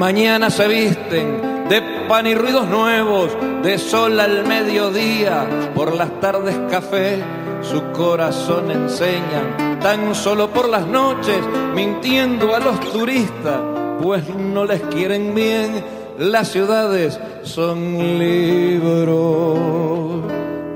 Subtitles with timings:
[0.00, 6.56] Mañana se visten de pan y ruidos nuevos, de sol al mediodía, por las tardes
[6.70, 7.18] café,
[7.60, 11.36] su corazón enseñan, tan solo por las noches,
[11.74, 13.60] mintiendo a los turistas,
[14.02, 15.84] pues no les quieren bien,
[16.18, 19.58] las ciudades son libros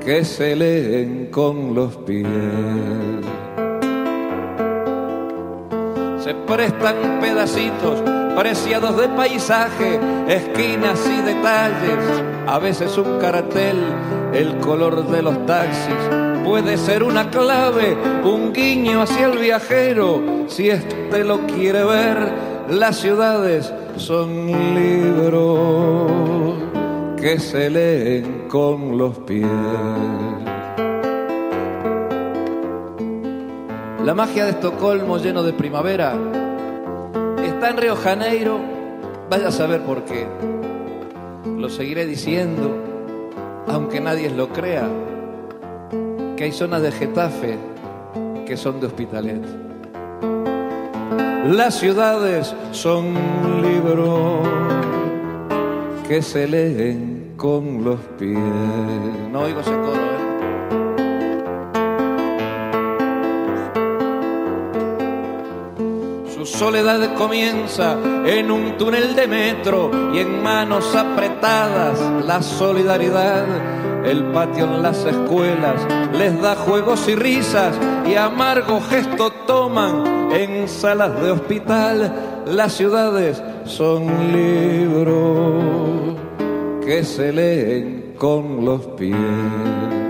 [0.05, 2.29] que se leen con los pies.
[6.25, 8.01] Se prestan pedacitos
[8.35, 13.77] preciados de paisaje, esquinas y detalles, a veces un cartel,
[14.33, 15.93] el color de los taxis,
[16.43, 22.33] puede ser una clave, un guiño hacia el viajero, si éste lo quiere ver,
[22.71, 26.55] las ciudades son libros
[27.21, 30.54] que se leen con los pies.
[34.05, 36.13] La magia de Estocolmo lleno de primavera
[37.43, 38.59] está en Río Janeiro,
[39.31, 40.27] vaya a saber por qué.
[41.57, 42.69] Lo seguiré diciendo,
[43.67, 44.87] aunque nadie lo crea,
[46.37, 47.57] que hay zonas de Getafe
[48.45, 49.43] que son de Hospitalet.
[51.47, 53.15] Las ciudades son
[53.63, 54.47] libros
[56.07, 58.37] que se leen con los pies.
[59.31, 60.24] No oigo ese coro, ¿eh?
[66.45, 74.05] Soledad comienza en un túnel de metro y en manos apretadas la solidaridad.
[74.05, 75.81] El patio en las escuelas
[76.13, 77.75] les da juegos y risas
[78.07, 82.43] y amargo gesto toman en salas de hospital.
[82.45, 86.15] Las ciudades son libros
[86.85, 90.04] que se leen con los pies.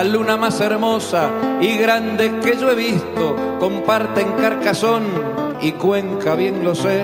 [0.00, 1.28] La luna más hermosa
[1.60, 5.02] y grande que yo he visto comparten Carcasón
[5.60, 7.02] y Cuenca, bien lo sé,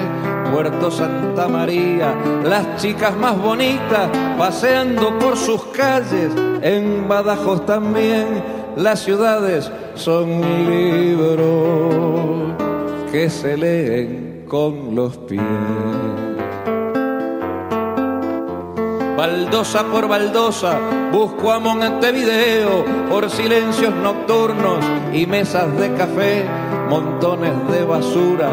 [0.50, 4.08] Puerto Santa María, las chicas más bonitas
[4.38, 8.42] paseando por sus calles, en Badajoz también,
[8.76, 12.54] las ciudades son libros
[13.12, 16.25] que se leen con los pies.
[19.16, 20.78] Baldosa por baldosa,
[21.10, 26.44] busco a Montevideo por silencios nocturnos y mesas de café,
[26.90, 28.50] montones de basura.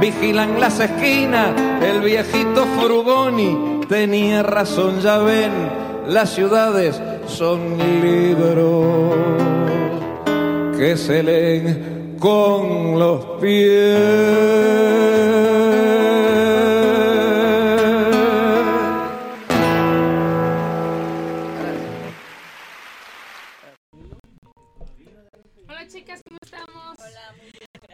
[0.00, 1.50] Vigilan las esquinas,
[1.82, 5.52] el viejito Frugoni tenía razón, ya ven,
[6.06, 9.14] las ciudades son libros
[10.76, 14.54] que se leen con los pies.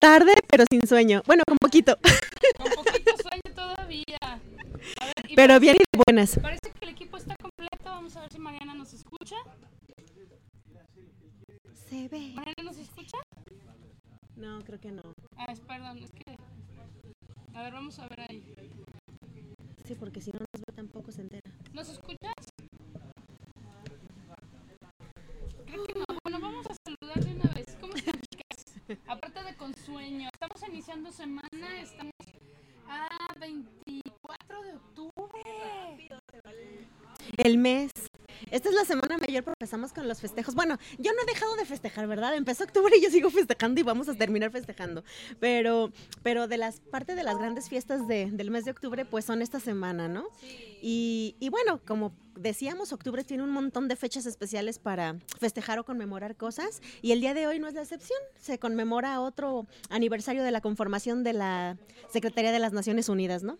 [0.00, 1.22] Tarde, pero sin sueño.
[1.26, 1.96] Bueno, con poquito.
[2.56, 4.16] Con poquito sueño todavía.
[4.22, 6.38] A ver, Pero parece- bien y de buenas.
[6.40, 7.84] Parece que el equipo está completo.
[7.84, 9.36] Vamos a ver si Mariana nos escucha.
[11.88, 12.32] Se ve.
[12.34, 13.18] ¿Mariana nos escucha?
[14.36, 15.02] No, creo que no.
[15.36, 16.36] Ah, es, perdón, es que...
[17.54, 18.54] A ver, vamos a ver ahí.
[19.86, 21.50] Sí, porque si no nos ve tampoco se entera.
[21.74, 22.32] ¿Nos escuchas?
[25.66, 26.04] Creo que no.
[26.24, 27.76] Bueno, vamos a saludar de una vez.
[27.80, 28.98] ¿Cómo están, chicas?
[29.08, 32.12] Aparte de con estamos iniciando semana, estamos
[32.88, 33.08] a
[33.40, 35.42] 24 de octubre.
[37.36, 37.90] El mes.
[38.50, 40.54] Esta es la semana mayor, pero empezamos con los festejos.
[40.54, 42.34] Bueno, yo no he dejado de festejar, ¿verdad?
[42.34, 45.04] Empezó octubre y yo sigo festejando y vamos a terminar festejando.
[45.38, 45.92] Pero,
[46.22, 49.42] pero de las parte de las grandes fiestas de- del mes de octubre, pues son
[49.42, 50.26] esta semana, ¿no?
[50.82, 55.84] Y, y bueno, como decíamos, octubre tiene un montón de fechas especiales para festejar o
[55.84, 56.80] conmemorar cosas.
[57.02, 58.18] Y el día de hoy no es la excepción.
[58.40, 61.76] Se conmemora otro aniversario de la conformación de la
[62.10, 63.58] Secretaría de las Naciones Unidas, ¿no?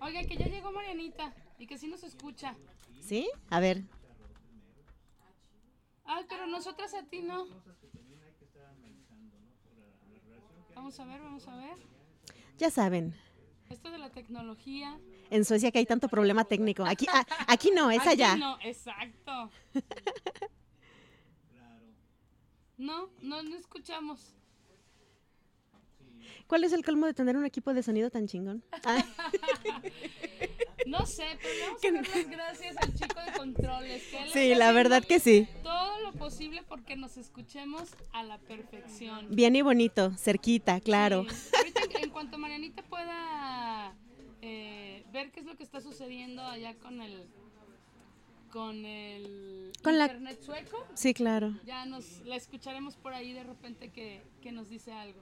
[0.00, 2.56] Oiga, que ya llegó Marianita y que sí nos escucha.
[3.02, 3.28] ¿Sí?
[3.50, 3.82] A ver.
[6.04, 7.46] Ay, pero nosotras a ti no.
[10.74, 11.76] Vamos a ver, vamos a ver.
[12.58, 13.14] Ya saben,
[13.70, 14.98] Esto de la tecnología.
[15.30, 16.84] en Suecia que hay tanto problema técnico.
[16.84, 18.36] Aquí, ah, aquí no, es Aquí allá.
[18.36, 19.50] No, exacto.
[22.76, 24.34] No, no, no escuchamos.
[26.46, 28.62] ¿Cuál es el colmo de tener un equipo de sonido tan chingón?
[28.84, 29.04] Ah,
[30.86, 34.02] No sé, pero vamos a dar las gracias al chico de controles.
[34.04, 35.46] Que sí, la verdad que sí.
[35.62, 39.28] Todo lo posible porque nos escuchemos a la perfección.
[39.30, 41.24] Bien y bonito, cerquita, claro.
[41.28, 41.50] Sí.
[41.56, 43.94] Ahorita, en- cuanto Marianita pueda
[44.42, 47.26] eh, ver qué es lo que está sucediendo allá con el
[48.50, 51.54] con el Con la- internet sueco, Sí, claro.
[51.64, 55.20] ya nos la escucharemos por ahí de repente que, que nos dice algo.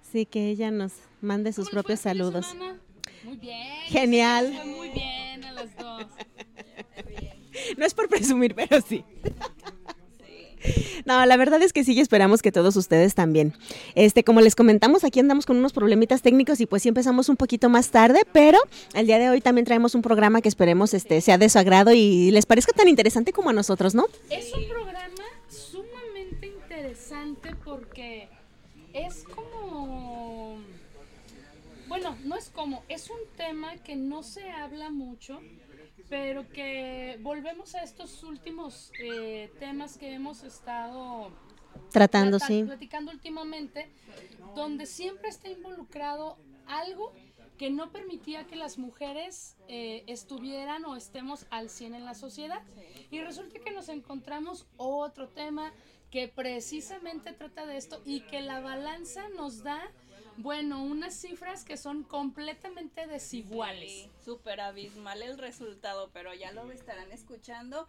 [0.00, 2.46] Sí, que ella nos mande sus ¿Cómo le fue propios saludos.
[2.46, 2.80] semana?
[3.26, 3.82] Muy bien.
[3.88, 4.62] Genial.
[4.64, 6.06] Muy bien a las dos.
[7.78, 9.02] No es por presumir, pero sí.
[11.04, 13.54] No, la verdad es que sí y esperamos que todos ustedes también.
[13.94, 17.36] Este, como les comentamos, aquí andamos con unos problemitas técnicos y pues sí empezamos un
[17.36, 18.58] poquito más tarde, pero
[18.94, 21.92] el día de hoy también traemos un programa que esperemos este sea de su agrado
[21.92, 24.06] y les parezca tan interesante como a nosotros, ¿no?
[24.30, 28.28] Es un programa sumamente interesante porque
[28.92, 29.56] es como...
[32.88, 35.40] Es un tema que no se habla mucho,
[36.08, 41.30] pero que volvemos a estos últimos eh, temas que hemos estado
[41.92, 42.64] Tratando, plata- sí.
[42.64, 43.88] platicando últimamente,
[44.54, 47.12] donde siempre está involucrado algo
[47.58, 52.62] que no permitía que las mujeres eh, estuvieran o estemos al 100 en la sociedad.
[53.10, 55.72] Y resulta que nos encontramos otro tema
[56.10, 59.80] que precisamente trata de esto y que la balanza nos da,
[60.38, 63.90] bueno, unas cifras que son completamente desiguales.
[63.90, 67.86] Sí, súper abismal el resultado, pero ya lo estarán escuchando.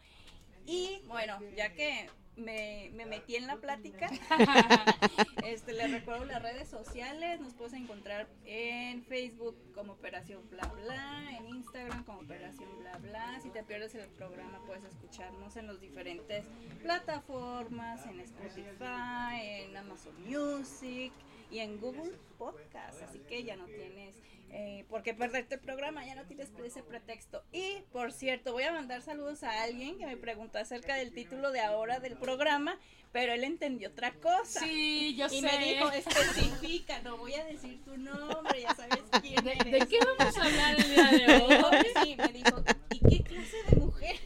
[0.65, 4.09] Y bueno, ya que me, me metí en la plática,
[5.43, 11.37] este, les recuerdo las redes sociales, nos puedes encontrar en Facebook como Operación Bla Bla,
[11.37, 13.39] en Instagram como Operación Bla Bla.
[13.41, 16.45] Si te pierdes el programa puedes escucharnos en las diferentes
[16.83, 21.11] plataformas, en Spotify, en Amazon Music
[21.51, 23.01] y en Google Podcast.
[23.03, 24.15] Así que ya no tienes
[24.51, 27.43] eh, por qué perderte el programa, ya no tienes ese pretexto.
[27.51, 31.51] Y por cierto, voy a mandar saludos a alguien que me preguntó acerca del título
[31.51, 32.79] de ahora del programa,
[33.11, 34.59] pero él entendió otra cosa.
[34.61, 35.41] Sí, yo Y sé.
[35.41, 39.71] me dijo, especifica, no voy a decir tu nombre, ya sabes quién ¿De, eres.
[39.79, 41.85] de qué vamos a hablar el día de hoy?
[42.03, 44.21] Sí, me dijo, ¿y qué clase de mujeres?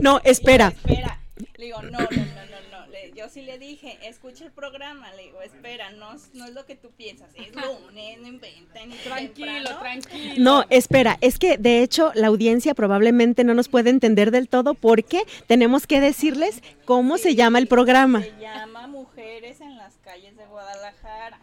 [0.00, 0.70] No, Y espera.
[0.72, 1.20] yo, espera.
[1.56, 2.86] Le digo, no, no, no, no, no.
[2.88, 5.12] Le- yo sí le dije, escucha el programa.
[5.14, 7.30] Le digo, espera, no, es- no es lo que tú piensas.
[7.34, 8.90] Es lunes, no inventen.
[9.02, 9.78] Tranquilo, temprano".
[9.80, 10.34] tranquilo.
[10.38, 14.74] No, espera, es que de hecho la audiencia probablemente no nos puede entender del todo
[14.74, 18.22] porque tenemos que decirles cómo se llama el programa.
[18.22, 21.38] Se llama Mujeres en las calles de Guadalajara.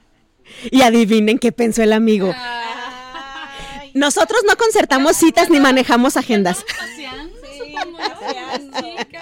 [0.72, 2.31] Y adivinen qué pensó el amigo.
[2.36, 6.63] Ay, Nosotros no concertamos citas ni manejamos agendas.
[6.96, 7.06] Sí,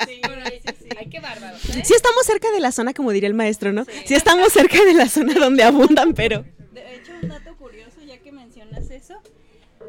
[0.05, 0.61] Sí, por ahí.
[0.65, 0.89] sí, sí.
[0.97, 1.55] Ay, qué bárbaro.
[1.55, 1.59] ¿eh?
[1.83, 3.85] Sí estamos cerca de la zona, como diría el maestro, ¿no?
[4.05, 6.45] Sí estamos cerca de la zona donde abundan, pero...
[6.71, 9.15] De hecho, un dato curioso, ya que mencionas eso,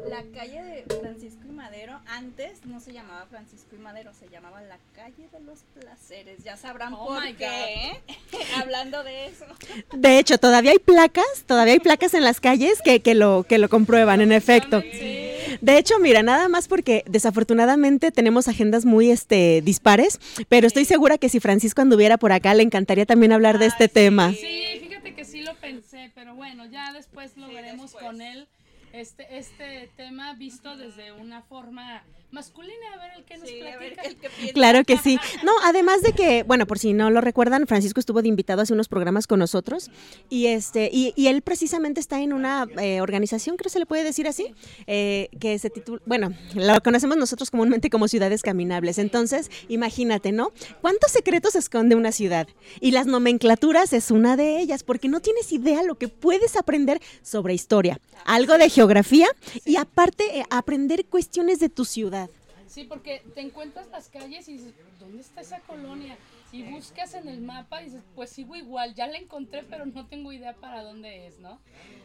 [0.09, 4.61] la calle de Francisco y Madero antes no se llamaba Francisco y Madero, se llamaba
[4.61, 6.43] la calle de los placeres.
[6.43, 8.01] Ya sabrán Oh por qué.
[8.55, 9.45] Hablando de eso.
[9.93, 13.57] De hecho, todavía hay placas, todavía hay placas en las calles que, que, lo, que
[13.57, 14.81] lo comprueban, en efecto.
[14.81, 15.24] Sí.
[15.61, 20.19] De hecho, mira, nada más porque desafortunadamente tenemos agendas muy este, dispares,
[20.49, 23.83] pero estoy segura que si Francisco anduviera por acá, le encantaría también hablar de este
[23.85, 23.93] Ay, sí.
[23.93, 24.31] tema.
[24.31, 28.03] Sí, fíjate que sí lo pensé, pero bueno, ya después lo veremos después.
[28.03, 28.47] con él.
[28.93, 32.03] Este, este tema visto desde una forma
[32.35, 34.27] masculina, a ver el que nos Sí, a ver platica.
[34.27, 34.53] el que.
[34.53, 35.17] Claro que sí.
[35.43, 38.73] No, además de que, bueno, por si no lo recuerdan, Francisco estuvo de invitado hace
[38.73, 39.89] unos programas con nosotros
[40.29, 44.03] y este y, y él precisamente está en una eh, organización, creo se le puede
[44.03, 44.53] decir así,
[44.85, 48.97] eh, que se titula, bueno, lo conocemos nosotros comúnmente como ciudades caminables.
[48.97, 50.51] Entonces, imagínate, ¿no?
[50.81, 52.47] ¿Cuántos secretos esconde una ciudad?
[52.81, 57.01] Y las nomenclaturas es una de ellas, porque no tienes idea lo que puedes aprender
[57.21, 59.27] sobre historia, algo de geografía
[59.63, 62.24] y aparte eh, aprender cuestiones de tu ciudad.
[62.67, 66.17] Sí, porque te encuentras las calles y dices, ¿dónde está esa colonia?
[66.51, 70.07] Y buscas en el mapa y dices, pues sigo igual, ya la encontré, pero no
[70.07, 71.59] tengo idea para dónde es, ¿no?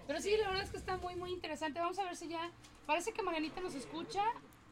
[0.06, 1.80] Pero sí, la verdad es que está muy, muy interesante.
[1.80, 2.50] Vamos a ver si ya,
[2.86, 4.22] parece que Marianita nos escucha.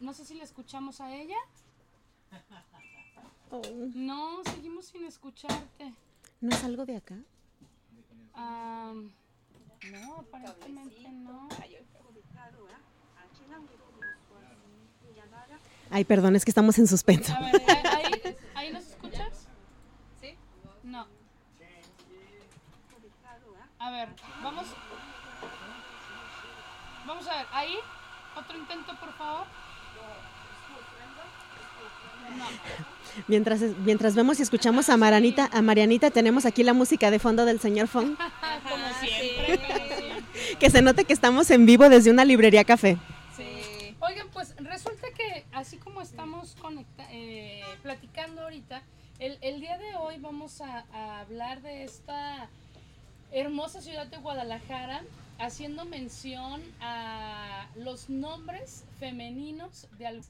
[0.00, 1.37] No sé si la escuchamos a ella.
[3.95, 5.95] No, seguimos sin escucharte.
[6.40, 7.16] ¿No es algo de acá?
[8.35, 9.11] Am,
[9.90, 11.49] no, aparentemente no.
[15.90, 17.33] Ay, perdón, es que estamos en suspenso.
[17.33, 19.49] A ver, ¿ahí, ahí nos escuchas?
[20.21, 20.35] ¿Sí?
[20.85, 21.07] No.
[23.78, 24.09] A ver,
[24.42, 24.66] vamos.
[27.07, 27.75] Vamos a ver, ahí.
[28.37, 29.47] Otro intento, por favor.
[33.26, 37.45] Mientras, mientras vemos y escuchamos a Marianita, a Marianita, tenemos aquí la música de fondo
[37.45, 38.16] del señor Fong.
[38.68, 40.57] Como siempre, como siempre.
[40.59, 42.97] Que se note que estamos en vivo desde una librería café.
[43.37, 43.97] Sí.
[44.00, 48.82] Oigan, pues resulta que así como estamos conecta eh, platicando ahorita,
[49.18, 52.48] el, el día de hoy vamos a, a hablar de esta
[53.32, 55.02] hermosa ciudad de Guadalajara,
[55.38, 60.22] haciendo mención a los nombres femeninos de al-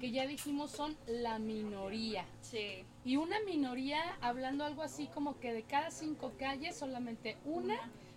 [0.00, 2.24] que ya dijimos son la minoría.
[2.42, 2.84] Sí.
[3.04, 7.76] Y una minoría, hablando algo así como que de cada cinco calles, solamente una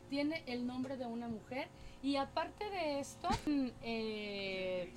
[0.10, 1.68] tiene el nombre de una mujer.
[2.04, 4.94] Y aparte de esto, mm, eh,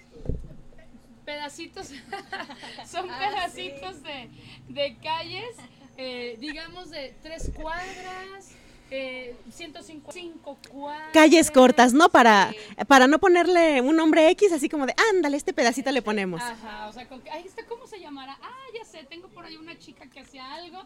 [1.25, 1.89] pedacitos,
[2.91, 4.31] son Ah, pedacitos de,
[4.69, 5.57] de calles,
[5.97, 8.53] eh, digamos de tres cuadras,
[8.91, 11.11] eh, 155 cuadras.
[11.13, 12.09] Calles cortas, ¿no?
[12.11, 12.57] Para, Sí.
[12.87, 16.41] para no ponerle un nombre X, así como de, ándale, este pedacito le ponemos.
[16.43, 18.37] Ajá, o sea, con ay, ¿este cómo se llamará?
[18.43, 20.83] Ah, ya sé, tengo por ahí una chica que hacía algo.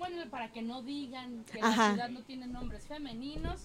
[0.00, 1.88] Bueno, para que no digan que Ajá.
[1.88, 3.60] la ciudad no tiene nombres femeninos,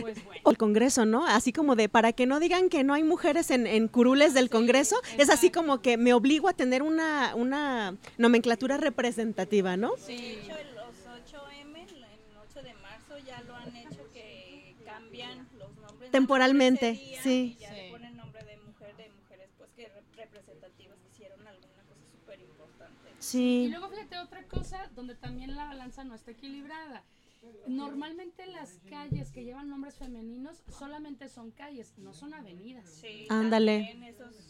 [0.00, 0.40] pues bueno.
[0.44, 1.26] O el Congreso, ¿no?
[1.26, 4.48] Así como de, para que no digan que no hay mujeres en, en curules del
[4.50, 9.96] Congreso, es así como que me obligo a tener una, una nomenclatura representativa, ¿no?
[10.06, 10.94] De hecho, el- los
[11.26, 12.04] 8M, el
[12.48, 16.10] 8 de marzo, ya lo han hecho que cambian los nombres.
[16.12, 17.56] Temporalmente, día sí.
[17.58, 17.74] Y ya Sí.
[17.74, 22.06] le ponen nombre de mujer, de mujeres, pues que rep- representativas que hicieron alguna cosa
[22.12, 22.38] súper
[23.30, 23.38] importante.
[23.38, 23.68] Y Sí.
[23.70, 27.04] luego fíjate otra cosa donde también la balanza no está equilibrada.
[27.66, 32.84] Normalmente las calles que llevan nombres femeninos solamente son calles, no son avenidas.
[33.00, 33.96] Sí, Ándale.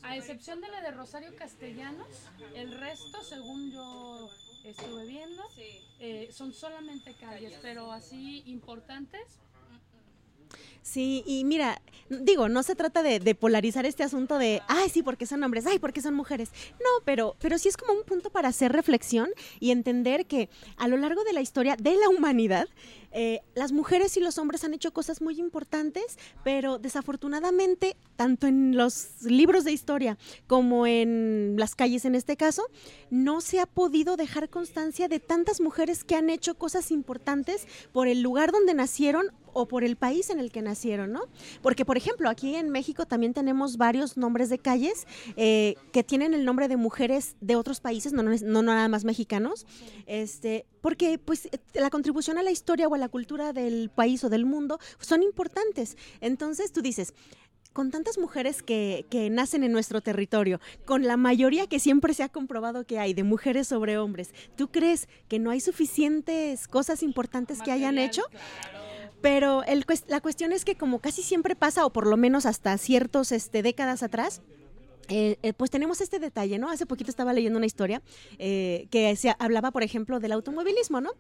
[0.02, 2.08] A excepción de la de Rosario Castellanos,
[2.56, 4.28] el resto, según yo
[4.64, 5.62] estuve viendo, Sí.
[6.00, 9.38] eh, son solamente calles, pero así importantes.
[10.82, 15.26] Sí, y mira, digo, no se trata de, polarizar este asunto de, ay, sí, porque
[15.26, 16.50] son hombres, ay, porque son mujeres.
[16.80, 19.28] No, pero, pero sí es como un punto para hacer reflexión
[19.60, 22.68] y entender que a lo largo de la historia de la humanidad,
[23.12, 28.76] eh, las mujeres y los hombres han hecho cosas muy importantes, pero desafortunadamente, tanto en
[28.76, 32.62] los libros de historia como en las calles en este caso,
[33.10, 38.08] no se ha podido dejar constancia de tantas mujeres que han hecho cosas importantes por
[38.08, 41.22] el lugar donde nacieron o por el país en el que nacieron, ¿no?
[41.62, 46.34] Porque, por ejemplo, aquí en México también tenemos varios nombres de calles eh, que tienen
[46.34, 49.66] el nombre de mujeres de otros países, no, no, no nada más mexicanos,
[50.06, 54.28] este, porque pues la contribución a la historia o a la cultura del país o
[54.28, 55.96] del mundo son importantes.
[56.20, 57.14] Entonces tú dices,
[57.72, 62.22] con tantas mujeres que, que nacen en nuestro territorio, con la mayoría que siempre se
[62.22, 67.02] ha comprobado que hay de mujeres sobre hombres, ¿tú crees que no hay suficientes cosas
[67.02, 68.22] importantes que hayan hecho?
[68.30, 68.90] claro.
[69.20, 72.76] Pero el, la cuestión es que como casi siempre pasa, o por lo menos hasta
[72.78, 74.40] ciertos este, décadas atrás,
[75.10, 76.70] eh, eh, pues tenemos este detalle, ¿no?
[76.70, 78.00] Hace poquito estaba leyendo una historia
[78.38, 81.10] eh, que se hablaba, por ejemplo, del automovilismo, ¿no?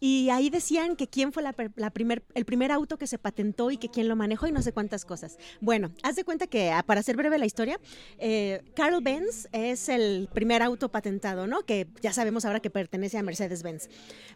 [0.00, 1.52] Y ahí decían que quién fue la,
[1.90, 4.72] primer, el primer auto que se patentó y que quién lo manejó y no sé
[4.72, 5.38] cuántas cosas.
[5.60, 7.78] Bueno, haz de cuenta que, ah, para hacer breve la historia,
[8.18, 11.62] eh, Carl Benz es el primer auto patentado, ¿no?
[11.62, 13.88] Que ya sabemos ahora que pertenece a Mercedes-Benz.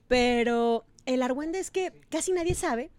[0.06, 2.90] Pero el argüende es que casi nadie sabe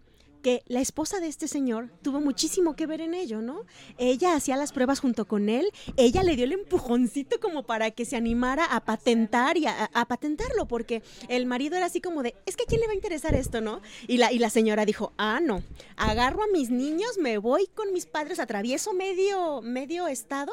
[0.42, 3.64] que la esposa de este señor tuvo muchísimo que ver en ello, ¿no?
[3.96, 8.04] Ella hacía las pruebas junto con él, ella le dio el empujoncito como para que
[8.04, 12.56] se animara a patentar y a, patentarlo, porque el marido era así como de, es
[12.56, 13.80] que a quién le va a interesar esto, ¿no?
[14.08, 15.62] Y la, y la señora dijo, ah, no,
[15.96, 20.52] agarro a mis niños, me voy con mis padres, atravieso medio, medio estado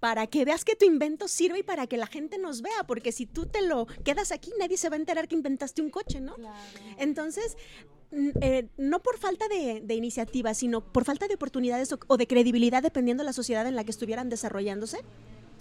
[0.00, 3.12] para que veas que tu invento sirve y para que la gente nos vea, porque
[3.12, 6.20] si tú te lo quedas aquí, nadie se va a enterar que inventaste un coche,
[6.20, 6.34] ¿no?
[6.34, 6.56] Claro.
[6.98, 7.56] Entonces,
[8.40, 12.26] eh, no por falta de, de iniciativa, sino por falta de oportunidades o, o de
[12.26, 14.98] credibilidad, dependiendo de la sociedad en la que estuvieran desarrollándose.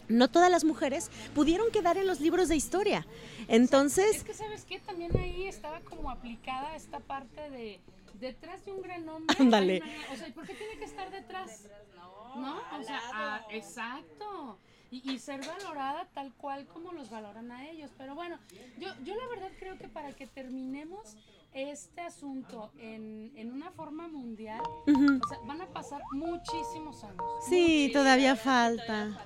[0.08, 3.06] No todas las mujeres pudieron quedar en los libros de historia.
[3.50, 4.79] Entonces, Es que, ¿sabes qué?
[4.79, 7.82] También ahí estaba como aplicada esta parte de
[8.17, 9.36] detrás de un gran hombre.
[9.38, 9.82] Ándale.
[10.13, 11.63] o sea, ¿y por qué tiene que estar detrás?
[11.96, 12.58] No, ¿No?
[12.79, 14.60] O sea, ah, exacto.
[14.89, 17.91] Y, y ser valorada tal cual como los valoran a ellos.
[17.98, 18.39] Pero bueno,
[18.77, 21.17] yo, yo la verdad creo que para que terminemos
[21.57, 27.17] este asunto en, en una forma mundial, ujú, o sea, van a pasar muchísimos años.
[27.49, 28.85] sí, todavía falta.
[28.85, 29.25] todavía falta.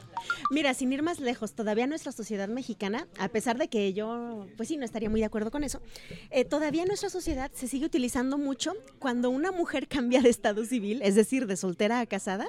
[0.51, 4.69] Mira, sin ir más lejos, todavía nuestra sociedad mexicana, a pesar de que yo, pues
[4.69, 5.81] sí, no estaría muy de acuerdo con eso,
[6.29, 11.01] eh, todavía nuestra sociedad se sigue utilizando mucho cuando una mujer cambia de estado civil,
[11.03, 12.47] es decir, de soltera a casada.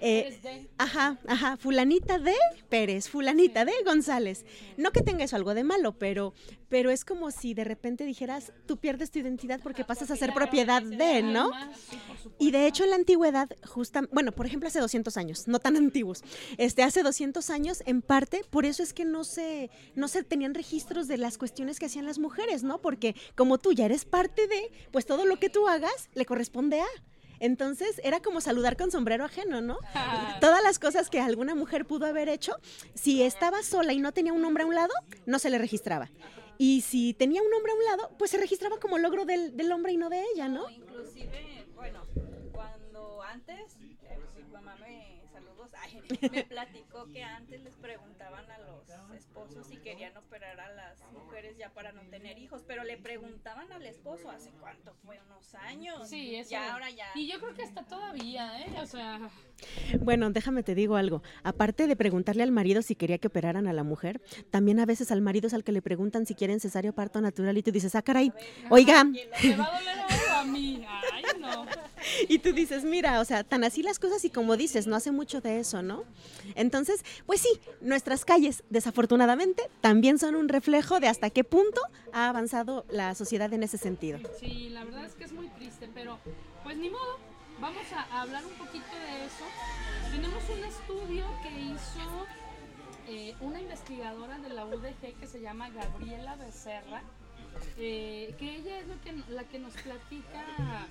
[0.00, 2.34] Eh, de- Ajá, ajá, fulanita de
[2.68, 4.44] Pérez, fulanita de González.
[4.76, 6.34] No que tenga eso algo de malo, pero,
[6.68, 10.34] pero es como si de repente dijeras, tú pierdes tu identidad porque pasas a ser
[10.34, 11.50] propiedad de, ¿no?
[12.38, 15.76] Y de hecho en la antigüedad, justa, bueno, por ejemplo hace 200 años, no tan
[15.76, 16.22] antiguos,
[16.58, 20.52] este, hace 200 años en parte, por eso es que no se, no se tenían
[20.52, 22.80] registros de las cuestiones que hacían las mujeres, ¿no?
[22.80, 26.80] Porque como tú ya eres parte de, pues todo lo que tú hagas le corresponde
[26.80, 26.86] a.
[27.38, 29.78] Entonces era como saludar con sombrero ajeno, ¿no?
[30.40, 32.56] Todas las cosas que alguna mujer pudo haber hecho,
[32.94, 34.92] si estaba sola y no tenía un hombre a un lado,
[35.26, 36.10] no se le registraba.
[36.58, 39.72] Y si tenía un hombre a un lado, pues se registraba como logro del, del
[39.72, 40.68] hombre y no de ella, ¿no?
[40.70, 42.02] Inclusive, bueno,
[42.52, 48.58] cuando antes, eh, mi mamá me, saludos, ay, me platicó que antes les preguntaban a
[48.58, 48.83] los
[49.34, 53.70] esposos si querían operar a las mujeres ya para no tener hijos, pero le preguntaban
[53.72, 56.08] al esposo hace cuánto fue, unos años.
[56.08, 56.50] Sí, eso.
[56.50, 57.06] Ya ahora ya.
[57.16, 58.72] Y yo creo que hasta todavía, ¿eh?
[58.80, 59.28] O sea,
[60.00, 61.22] Bueno, déjame te digo algo.
[61.42, 65.10] Aparte de preguntarle al marido si quería que operaran a la mujer, también a veces
[65.10, 67.72] al marido es al que le preguntan si quieren cesárea o parto natural y tú
[67.72, 68.32] dices, ah, caray,
[68.70, 69.98] oiga, ¿me va a doler
[70.30, 70.86] a mí?
[71.12, 71.66] Ay, no.
[72.28, 75.10] y tú dices, mira, o sea, tan así las cosas y como dices, no hace
[75.10, 76.04] mucho de eso, ¿no?
[76.54, 81.80] Entonces, pues sí, nuestras calles, desafortunadamente, también son un reflejo de hasta qué punto
[82.12, 84.18] ha avanzado la sociedad en ese sentido.
[84.40, 86.18] Sí, la verdad es que es muy triste, pero
[86.62, 87.18] pues ni modo.
[87.60, 89.44] Vamos a hablar un poquito de eso.
[90.10, 92.26] Tenemos un estudio que hizo
[93.06, 97.02] eh, una investigadora de la UDG que se llama Gabriela Becerra,
[97.76, 98.86] eh, que ella es
[99.28, 100.86] la que nos platica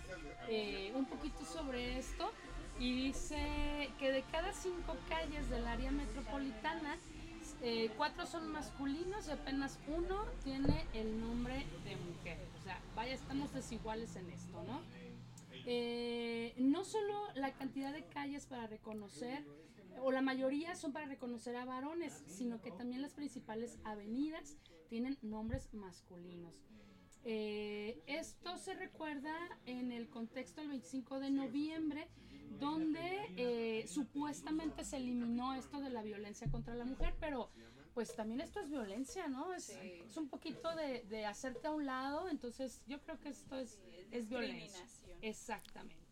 [0.50, 2.32] eh, un poquito sobre esto
[2.80, 6.98] y dice que de cada cinco calles del área metropolitana,
[7.62, 12.40] eh, cuatro son masculinos y apenas uno tiene el nombre de mujer.
[12.60, 14.82] O sea, vaya, estamos desiguales en esto, ¿no?
[16.58, 19.46] No solo la cantidad de calles para reconocer,
[20.02, 24.58] o la mayoría son para reconocer a varones, sino que también las principales avenidas
[24.90, 26.62] tienen nombres masculinos.
[27.26, 29.34] Eh, esto se recuerda
[29.66, 32.08] en el contexto del 25 de noviembre,
[32.60, 37.50] donde eh, supuestamente se eliminó esto de la violencia contra la mujer, pero
[37.94, 39.54] pues también esto es violencia, ¿no?
[39.54, 43.58] Es, es un poquito de, de hacerte a un lado, entonces yo creo que esto
[43.58, 43.80] es,
[44.12, 44.82] es violencia.
[44.84, 45.18] discriminación.
[45.22, 46.03] Exactamente.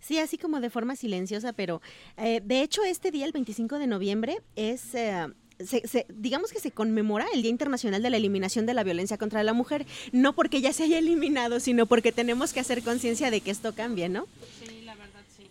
[0.00, 1.82] Sí, así como de forma silenciosa, pero
[2.16, 4.94] eh, de hecho este día, el 25 de noviembre, es...
[4.94, 5.26] eh,
[5.58, 9.18] se- se- digamos que se conmemora el Día Internacional de la Eliminación de la Violencia
[9.18, 13.30] contra la Mujer, no porque ya se haya eliminado, sino porque tenemos que hacer conciencia
[13.32, 14.26] de que esto cambie, ¿no?
[14.64, 15.50] Sí, la verdad, sí.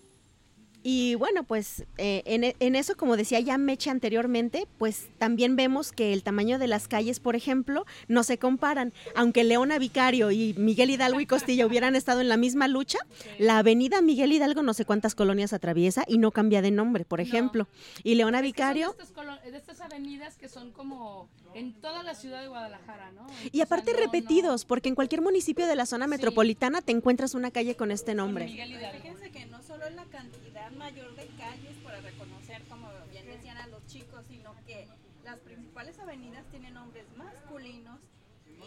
[0.89, 5.57] Y bueno, pues eh, en, e- en eso, como decía ya Meche anteriormente, pues también
[5.57, 8.93] vemos que el tamaño de las calles, por ejemplo, no se comparan.
[9.13, 12.99] Aunque Leona Vicario y Miguel Hidalgo y Costilla hubieran estado en la misma lucha,
[13.37, 17.19] la avenida Miguel Hidalgo no sé cuántas colonias atraviesa y no cambia de nombre, por
[17.19, 17.23] No.
[17.23, 17.67] ejemplo.
[18.03, 18.93] Y Leona Es Vicario...
[18.93, 23.11] de estas, colo- de estas avenidas que son como en toda la ciudad de Guadalajara,
[23.11, 23.27] ¿no?
[23.51, 26.11] Y aparte O sea, no- repetidos, porque en cualquier municipio de la zona Sí.
[26.11, 28.45] metropolitana te encuentras una calle con este no, nombre.
[28.45, 29.01] Miguel Hidalgo.
[29.01, 33.57] Fíjense que no solo es la cantidad mayor de calles para reconocer, como bien decían
[33.57, 34.87] a los chicos, sino que
[35.25, 37.99] las principales avenidas tienen nombres masculinos.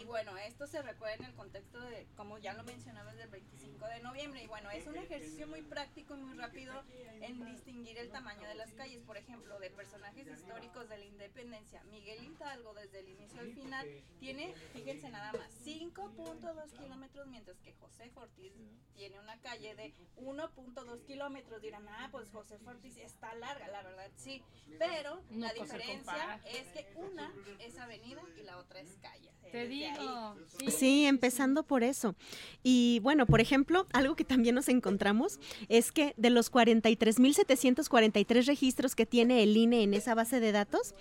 [0.11, 3.99] bueno, esto se recuerda en el contexto de, como ya lo mencionabas, del 25 de
[3.99, 4.43] noviembre.
[4.43, 6.73] Y bueno, es un ejercicio muy práctico y muy rápido
[7.19, 9.03] en distinguir el tamaño de las calles.
[9.03, 11.83] Por ejemplo, de personajes históricos de la independencia.
[11.91, 13.85] Miguel Hidalgo, desde el inicio al final,
[14.19, 18.53] tiene, fíjense nada más, 5.2 kilómetros, mientras que José Ortiz
[18.93, 21.61] tiene una calle de 1.2 kilómetros.
[21.61, 24.41] Dirán, ah, pues José Ortiz está larga, la verdad sí.
[24.79, 29.33] Pero No, la pues, diferencia es que una es avenida y la otra es calle.
[29.51, 30.37] Te digo.
[30.69, 32.15] Sí, empezando por eso.
[32.63, 38.95] Y bueno, por ejemplo, algo que también nos encontramos es que de los 43.743 registros
[38.95, 40.95] que tiene el INE en esa base de datos,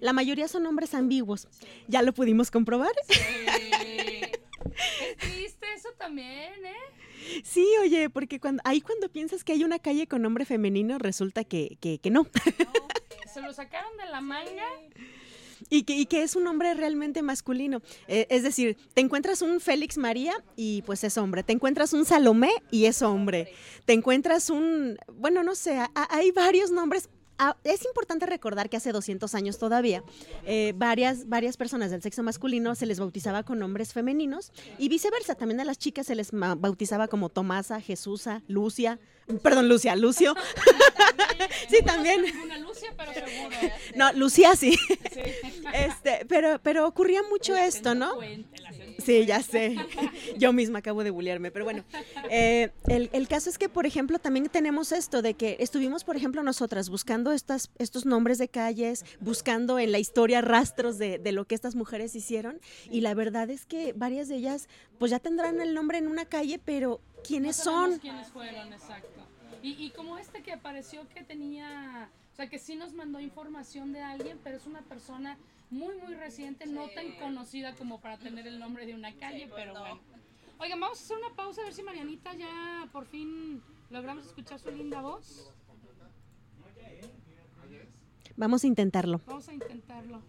[0.00, 1.48] la mayoría son nombres ambiguos.
[1.88, 2.92] Ya lo pudimos comprobar.
[4.74, 7.42] Es triste eso también, ¿eh?
[7.44, 11.44] Sí, oye, porque cuando ahí cuando piensas que hay una calle con nombre femenino, resulta
[11.44, 12.26] que, que, que no.
[13.32, 14.66] Se lo sacaron de la manga.
[15.70, 17.82] Y que, y que es un hombre realmente masculino.
[18.08, 21.42] Eh, es decir, te encuentras un Félix María y pues es hombre.
[21.42, 23.52] Te encuentras un Salomé y es hombre.
[23.84, 27.08] Te encuentras un, bueno, no sé, hay varios nombres.
[27.38, 30.04] Ah, es importante recordar que hace 200 años todavía
[30.46, 35.34] eh, varias, varias personas del sexo masculino se les bautizaba con nombres femeninos y viceversa.
[35.34, 39.00] También a las chicas se les bautizaba como Tomasa, Jesusa, Lucia,
[39.42, 40.34] perdón, Lucia, Lucio.
[41.68, 42.24] sí, también.
[42.62, 43.56] Lucia, pero seguro.
[43.96, 44.78] No, Lucía sí.
[45.74, 48.20] Este, pero, pero ocurría mucho esto, acento ¿no?
[48.98, 49.76] Sí, ya sé.
[50.38, 51.84] Yo misma acabo de bullearme, pero bueno.
[52.30, 56.16] eh, el, el caso es que, por ejemplo, también tenemos esto de que estuvimos, por
[56.16, 61.32] ejemplo, nosotras buscando estas, estos nombres de calles, buscando en la historia rastros de, de
[61.32, 65.18] lo que estas mujeres hicieron, y la verdad es que varias de ellas, pues ya
[65.18, 67.98] tendrán el nombre en una calle, pero ¿quiénes No son?
[67.98, 69.08] quiénes fueron, exacto.
[69.62, 73.92] Y, y como este que apareció que tenía, o sea, que sí nos mandó información
[73.92, 75.38] de alguien, pero es una persona
[75.70, 79.46] muy, muy reciente, no tan conocida como para tener el nombre de una calle, Sí,
[79.46, 79.80] pues pero no.
[79.80, 80.00] bueno.
[80.58, 84.58] Oigan, vamos a hacer una pausa a ver si Marianita ya por fin logramos escuchar
[84.58, 85.52] su linda voz.
[88.36, 89.20] Vamos a intentarlo.
[89.26, 90.20] Vamos a intentarlo.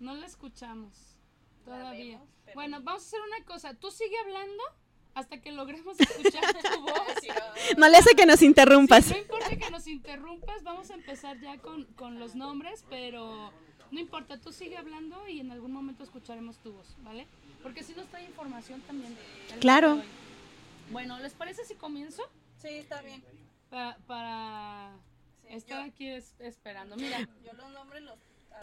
[0.00, 1.16] No la escuchamos
[1.64, 2.18] todavía.
[2.18, 3.74] vemos, pero- Bueno, vamos a hacer una cosa.
[3.74, 4.62] Tú sigue hablando
[5.14, 6.92] hasta que logremos escuchar tu voz.
[7.76, 9.10] No le hace que nos interrumpas.
[9.10, 13.52] No importa que nos interrumpas, vamos a empezar ya con, con los nombres, pero
[13.90, 17.26] no importa, tú sigue hablando y en algún momento escucharemos tu voz, ¿vale?
[17.62, 19.16] Porque si nos trae información también.
[19.60, 20.02] Claro.
[20.90, 22.22] Bueno, ¿les parece si comienzo?
[22.60, 23.22] Sí, está bien.
[23.70, 24.92] Pa- para
[25.48, 26.96] Sí, estar yo- aquí es- esperando.
[26.96, 28.18] Mira, Yo los nombres los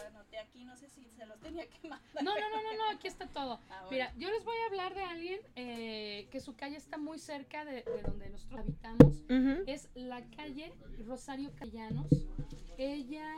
[0.06, 2.22] anoté aquí, no sé si se los tenía que mandar.
[2.22, 3.60] no, no, no, no, no, aquí está todo.
[3.70, 3.90] Ah, bueno.
[3.90, 7.64] Mira, yo les voy a hablar de alguien eh, que su calle está muy cerca
[7.64, 9.16] de, de donde nosotros habitamos.
[9.66, 10.72] Es la calle
[11.06, 12.06] Rosario Callanos.
[12.78, 13.34] Ella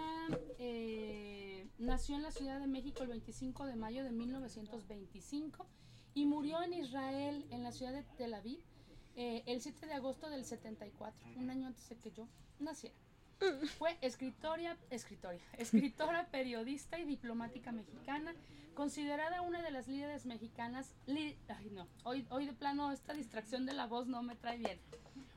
[0.59, 5.67] eh, nació en la Ciudad de México el 25 de mayo de 1925
[6.15, 8.61] y murió en Israel, en la ciudad de Tel Aviv,
[9.17, 12.95] eh, el 7 de agosto del 74, un año antes de que yo naciera.
[13.79, 18.35] Fue escritoria, escritoria, escritora, periodista y diplomática mexicana,
[18.75, 20.95] considerada una de las líderes mexicanas.
[21.07, 24.59] li- ay, no, hoy, hoy de plano esta distracción de la voz no me trae
[24.59, 24.79] bien.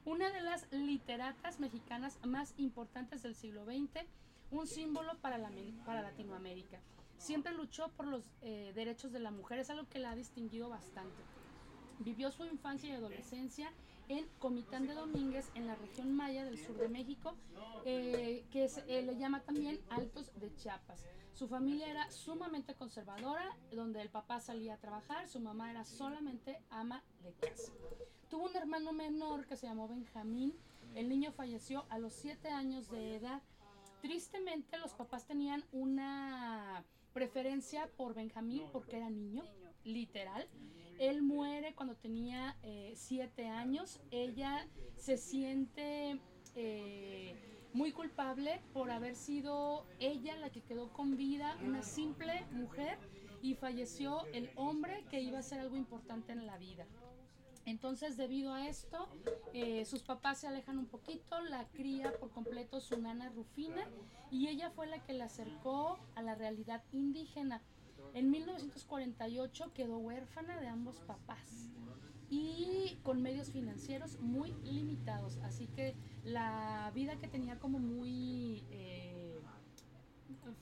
[0.05, 4.05] Una de las literatas mexicanas más importantes del siglo XX,
[4.51, 5.49] un símbolo para, la,
[5.85, 6.79] para Latinoamérica.
[7.17, 10.69] Siempre luchó por los eh, derechos de la mujer, es algo que la ha distinguido
[10.69, 11.23] bastante.
[11.99, 13.71] Vivió su infancia y adolescencia
[14.07, 17.35] en Comitán de Domínguez, en la región maya del sur de México,
[17.85, 21.05] eh, que se eh, le llama también Altos de Chiapas.
[21.33, 26.61] Su familia era sumamente conservadora, donde el papá salía a trabajar, su mamá era solamente
[26.69, 27.73] ama de casa.
[28.29, 30.53] Tuvo un hermano menor que se llamó Benjamín.
[30.95, 33.41] El niño falleció a los siete años de edad.
[34.01, 39.43] Tristemente, los papás tenían una preferencia por Benjamín porque era niño,
[39.83, 40.47] literal.
[40.99, 43.99] Él muere cuando tenía eh, siete años.
[44.11, 46.19] Ella se siente
[46.55, 47.35] eh,
[47.73, 52.97] muy culpable por haber sido ella la que quedó con vida, una simple mujer,
[53.41, 56.87] y falleció el hombre que iba a ser algo importante en la vida.
[57.65, 59.07] Entonces, debido a esto,
[59.53, 63.87] eh, sus papás se alejan un poquito, la cría por completo su nana Rufina
[64.29, 67.61] y ella fue la que la acercó a la realidad indígena.
[68.15, 71.67] En 1948 quedó huérfana de ambos papás
[72.29, 79.37] y con medios financieros muy limitados, así que la vida que tenía como muy eh,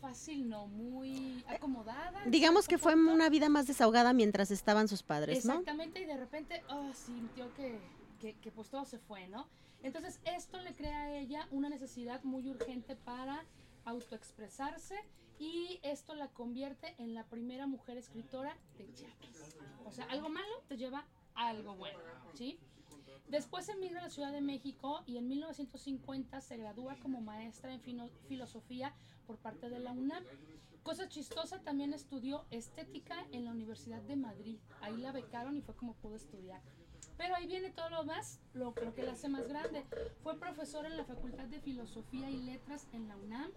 [0.02, 2.26] fácil, no, muy acomodada.
[2.26, 5.54] Digamos que fue una vida más desahogada mientras estaban sus padres, ¿no?
[5.54, 7.78] Exactamente, y de repente oh, sintió que,
[8.20, 9.48] que, que, pues todo se fue, ¿no?
[9.84, 13.46] Entonces esto le crea a ella una necesidad muy urgente para
[13.86, 14.96] autoexpresarse
[15.40, 19.56] y esto la convierte en la primera mujer escritora de Chiapas.
[19.86, 22.00] O sea, algo malo te lleva a algo bueno,
[22.34, 22.60] ¿sí?
[23.28, 27.82] Después emigra a la Ciudad de México y en 1950 se gradúa como maestra en
[28.28, 28.94] filosofía
[29.26, 30.24] por parte de la UNAM.
[30.84, 34.60] Cosa chistosa, también estudió estética en la Universidad de Madrid.
[34.82, 36.62] Ahí la becaron y fue como pudo estudiar.
[37.18, 39.86] Pero ahí viene todo lo más, lo, lo que la hace más grande.
[40.24, 43.52] Fue profesora en la Facultad de Filosofía y Letras en la UNAM,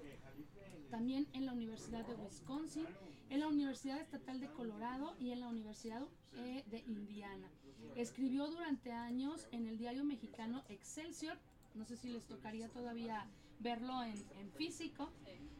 [0.96, 2.86] también en la Universidad de Wisconsin,
[3.28, 6.00] en la Universidad Estatal de Colorado y en la Universidad
[6.36, 7.50] eh, de Indiana.
[7.96, 11.36] Escribió durante años en el diario mexicano Excelsior,
[11.74, 13.26] no sé si les tocaría todavía
[13.60, 14.16] verlo en,
[14.56, 15.10] físico.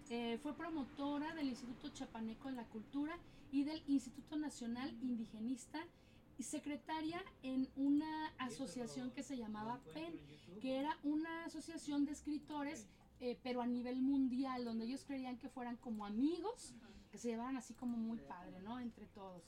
[0.09, 3.18] Eh, fue promotora del Instituto Chapaneco de la Cultura
[3.53, 5.85] y del Instituto Nacional Indigenista
[6.38, 10.18] y secretaria en una asociación que se llamaba PEN,
[10.62, 12.87] que era una asociación de escritores,
[13.20, 16.74] eh, pero a nivel mundial, donde ellos creían que fueran como amigos,
[17.11, 18.79] que se llevaran así como muy padre, ¿no?
[18.79, 19.42] Entre todos.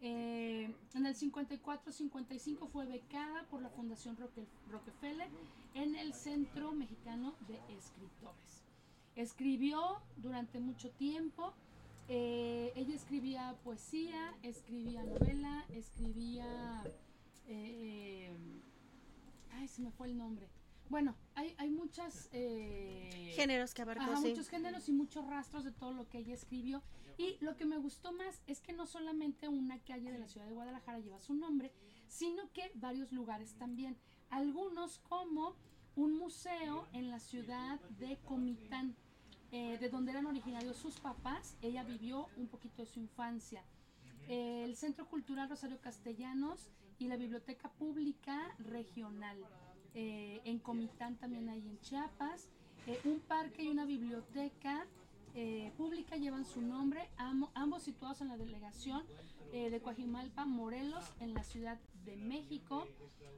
[0.00, 5.28] Eh, en el 54-55 fue becada por la Fundación Rockefeller
[5.74, 8.64] en el Centro Mexicano de Escritores.
[9.14, 11.52] Escribió durante mucho tiempo,
[12.08, 16.82] eh, ella escribía poesía, escribía novela, escribía...
[19.52, 20.48] ay, se me fue el nombre.
[20.92, 22.28] Bueno, hay, hay muchas...
[22.32, 24.28] eh, Géneros que abarcó, Ajá, sí.
[24.28, 26.82] muchos géneros y muchos rastros de todo lo que ella escribió.
[27.16, 30.46] Y lo que me gustó más es que no solamente una calle de la ciudad
[30.46, 31.72] de Guadalajara lleva su nombre,
[32.08, 33.96] sino que varios lugares también.
[34.28, 35.56] Algunos como
[35.96, 38.94] un museo en la ciudad de Comitán,
[39.50, 41.56] eh, de donde eran originarios sus papás.
[41.62, 43.64] Ella vivió un poquito de su infancia.
[44.28, 49.38] Eh, el Centro Cultural Rosario Castellanos y la Biblioteca Pública Regional.
[49.94, 52.48] Eh, en Comitán también hay en Chiapas.
[52.86, 54.86] Eh, un parque y una biblioteca
[55.34, 59.04] eh, pública llevan su nombre, ambos situados en la delegación
[59.52, 62.86] eh, de Coajimalpa, Morelos, en la Ciudad de México.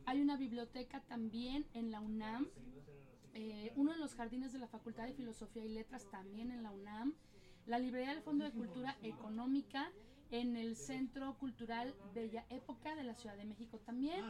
[0.06, 2.48] Hay una biblioteca también en la UNAM,
[3.74, 7.14] uno en los jardines de la Facultad de Filosofía y Letras también en la UNAM,
[7.66, 9.90] la librería del Fondo de Cultura Económica
[10.30, 14.24] en el Centro Cultural Bella Época de la Ciudad de México también,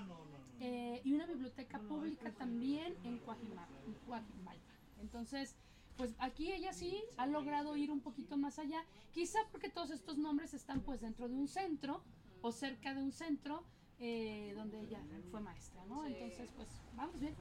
[0.61, 3.79] eh, y una biblioteca pública también en Coajimalpa.
[3.87, 4.73] en Coajimalpa.
[5.01, 5.57] Entonces,
[5.97, 10.19] pues aquí ella sí ha logrado ir un poquito más allá, quizá porque todos estos
[10.19, 12.03] nombres están pues dentro de un centro
[12.43, 13.65] o cerca de un centro
[14.01, 16.05] eh, donde ella fue maestra, ¿no?
[16.05, 17.35] Entonces, pues vamos bien.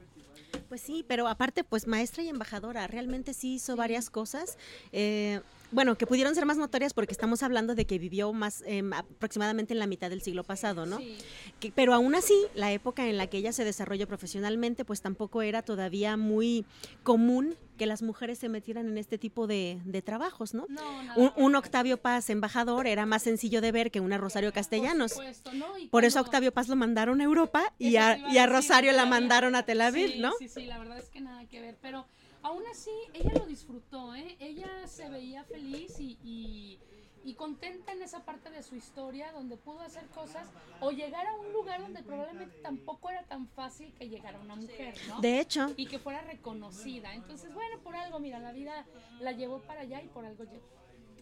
[0.70, 4.58] Pues sí, pero aparte, pues maestra y embajadora, realmente sí hizo varias cosas.
[4.92, 5.42] eh,
[5.74, 9.74] bueno, que pudieron ser más notorias porque estamos hablando de que vivió más em, aproximadamente
[9.74, 10.98] en la mitad del siglo pasado, ¿no?
[11.00, 11.18] Sí.
[11.60, 15.42] Que- pero aún así, la época en la que ella se desarrolló profesionalmente, pues tampoco
[15.42, 16.66] era todavía muy
[17.04, 20.66] común que las mujeres se metieran en este tipo de, de trabajos, ¿no?
[20.70, 24.54] No, nada Un, un Octavio Paz embajador era más sencillo de ver que una Rosario
[24.54, 25.14] Castellanos.
[25.14, 25.78] Por supuesto, ¿no?
[25.80, 29.06] Y Por eso a Octavio Paz lo mandaron a Europa y a, y Rosario la
[29.08, 30.32] mandaron a Tel Aviv, Sí, ¿no?
[30.38, 32.06] Sí, sí, la verdad es que nada que ver, pero
[32.44, 34.36] aún así ella lo disfrutó, ¿eh?
[34.40, 36.80] Ella se veía feliz y, y,
[37.24, 40.48] y contenta en esa parte de su historia donde pudo hacer cosas
[40.82, 44.94] o llegar a un lugar donde probablemente tampoco era tan fácil que llegara una mujer,
[45.08, 45.22] ¿no?
[45.22, 47.14] De hecho, y que fuera reconocida.
[47.16, 48.86] Entonces, bueno, por algo, mira, la vida
[49.20, 50.68] la llevó para allá y por algo llegó.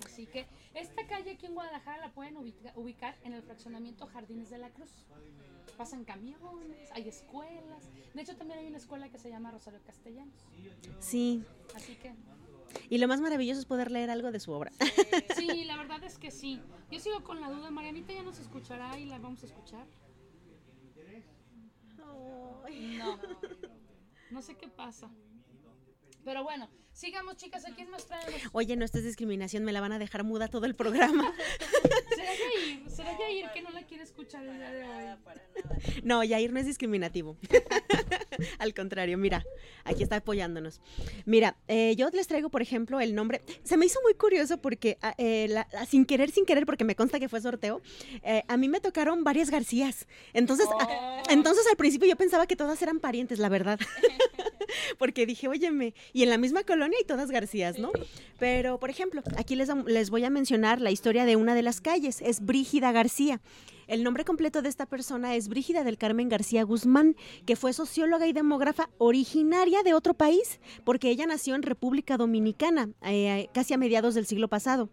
[0.06, 4.50] Así que esta calle aquí en Guadalajara la pueden ubica- ubicar en el fraccionamiento Jardines
[4.50, 4.90] de la Cruz.
[5.78, 7.90] Pasan camiones, hay escuelas.
[8.14, 10.36] De hecho, también hay una escuela que se llama Rosario Castellanos.
[11.00, 11.44] sí.
[11.76, 12.14] Así que,
[12.90, 14.72] Y lo más maravilloso es poder leer algo de su obra.
[15.36, 16.62] sí, la verdad es que sí.
[16.92, 19.88] Yo sigo con la duda, Marianita ya nos escuchará y la vamos a escuchar.
[22.98, 23.20] No,
[24.32, 25.10] no sé qué pasa.
[26.24, 28.08] Pero bueno, sigamos chicas, ¿a quién más?
[28.52, 31.34] Oye, no, esta es discriminación, me la van a dejar muda todo el programa.
[32.22, 32.90] ¿Será Yair?
[32.90, 35.20] ¿Será Yair que no la quiere escuchar el día de Nada, hoy?
[35.24, 35.78] para nada.
[36.04, 37.38] No, Yair no es discriminativo.
[38.60, 39.44] Al contrario, mira,
[39.84, 40.82] aquí está apoyándonos.
[41.26, 43.42] Mira, eh, yo les traigo, por ejemplo, el nombre.
[43.64, 46.84] Se me hizo muy curioso porque, ah, eh, la- la- sin querer, sin querer, porque
[46.84, 47.82] me consta que fue sorteo,
[48.24, 50.08] eh, a mí me tocaron varias Garcías.
[50.34, 53.80] Entonces, ah, entonces al principio yo pensaba que todas eran parientes, la verdad.
[54.98, 57.92] porque dije, óyeme, y en la misma colonia y todas Garcías, ¿no?
[58.40, 61.82] Pero, por ejemplo, aquí les, les voy a mencionar la historia de una de las
[61.82, 63.42] calles, es Brígida García.
[63.88, 68.26] El nombre completo de esta persona es Brígida del Carmen García Guzmán, que fue socióloga
[68.26, 73.78] y demógrafa originaria de otro país, porque ella nació en República Dominicana, eh, casi a
[73.78, 74.90] mediados del siglo pasado.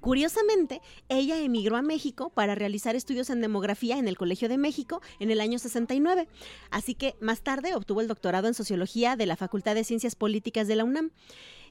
[0.00, 5.00] Curiosamente, ella emigró a México para realizar estudios en demografía en el Colegio de México
[5.20, 6.28] en el año 69.
[6.70, 10.68] Así que más tarde obtuvo el doctorado en sociología de la Facultad de Ciencias Políticas
[10.68, 11.10] de la UNAM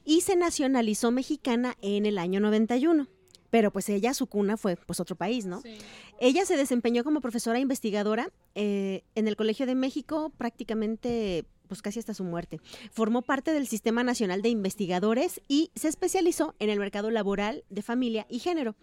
[0.04, 3.08] y se nacionalizó mexicana en el año 91.
[3.50, 5.62] Pero pues ella, su cuna fue pues otro país, ¿no?
[5.62, 5.78] Sí.
[6.20, 11.98] Ella se desempeñó como profesora investigadora eh, en el Colegio de México prácticamente pues casi
[11.98, 12.60] hasta su muerte.
[12.90, 17.82] Formó parte del Sistema Nacional de Investigadores y se especializó en el mercado laboral de
[17.82, 18.74] familia y género.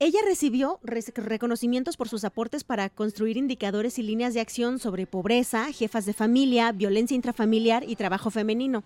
[0.00, 5.72] Ella recibió reconocimientos por sus aportes para construir indicadores y líneas de acción sobre pobreza,
[5.72, 8.84] jefas de familia, violencia intrafamiliar y trabajo femenino.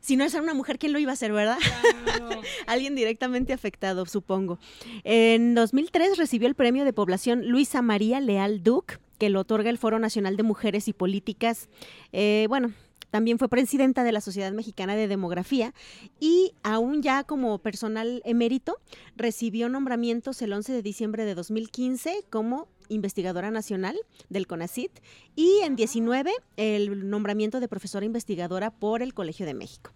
[0.00, 1.56] Si no es una mujer, ¿quién lo iba a hacer, verdad?
[2.04, 2.42] Claro.
[2.66, 4.58] Alguien directamente afectado, supongo.
[5.02, 9.78] En 2003 recibió el premio de población Luisa María Leal Duc, que lo otorga el
[9.78, 11.68] Foro Nacional de Mujeres y Políticas.
[12.12, 12.72] Eh, bueno,
[13.14, 15.72] también fue presidenta de la Sociedad Mexicana de Demografía
[16.18, 18.76] y aún ya como personal emérito
[19.14, 23.96] recibió nombramientos el 11 de diciembre de 2015 como investigadora nacional
[24.30, 24.90] del CONACIT
[25.36, 29.92] y en 19 el nombramiento de profesora investigadora por el Colegio de México.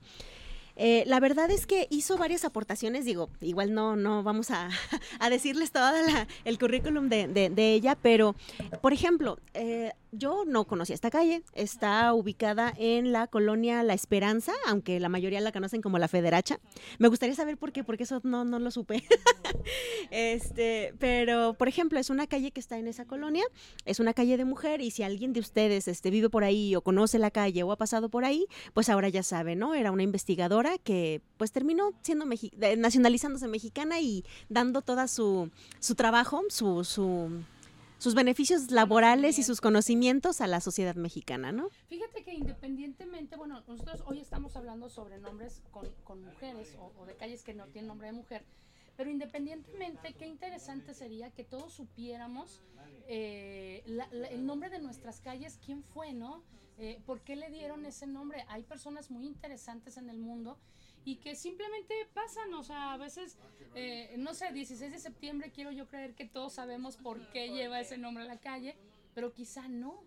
[0.80, 4.68] Eh, la verdad es que hizo varias aportaciones, digo, igual no, no vamos a,
[5.28, 5.90] decirles todo
[6.44, 8.36] el currículum de, de- de ella, pero,
[8.80, 11.42] por ejemplo, eh, yo no conocía esta calle.
[11.54, 16.60] Está ubicada en la colonia La Esperanza, aunque la mayoría la conocen como la Federacha.
[16.98, 19.04] Me gustaría saber por qué, porque eso no, no lo supe.
[20.10, 23.44] este, pero, por ejemplo, es una calle que está en esa colonia,
[23.84, 26.82] es una calle de mujer, y si alguien de ustedes este, vive por ahí o
[26.82, 29.74] conoce la calle o ha pasado por ahí, pues ahora ya sabe, ¿no?
[29.74, 32.26] Era una investigadora que pues terminó siendo
[32.76, 37.42] nacionalizándose mexicana y dando toda su, su trabajo, su, su
[37.98, 41.68] sus beneficios laborales y sus conocimientos a la sociedad mexicana, ¿no?
[41.88, 47.42] Fíjate que independientemente, bueno, nosotros hoy estamos hablando sobre nombres con, mujeres o, de calles
[47.42, 48.44] que no tienen nombre de mujer,
[48.96, 52.62] pero independientemente, qué interesante sería que todos supiéramos
[53.06, 53.82] eh,
[54.30, 56.42] el nombre de nuestras calles, quién fue, ¿no?
[56.78, 58.44] Eh, ¿Por qué le dieron ese nombre?
[58.48, 60.58] Hay personas muy interesantes en el mundo
[61.08, 63.38] y que simplemente pasan, o sea, a veces,
[63.74, 67.80] eh, no sé, 16 de septiembre quiero yo creer que todos sabemos por qué lleva
[67.80, 68.76] ese nombre a la calle,
[69.14, 70.02] pero quizá no.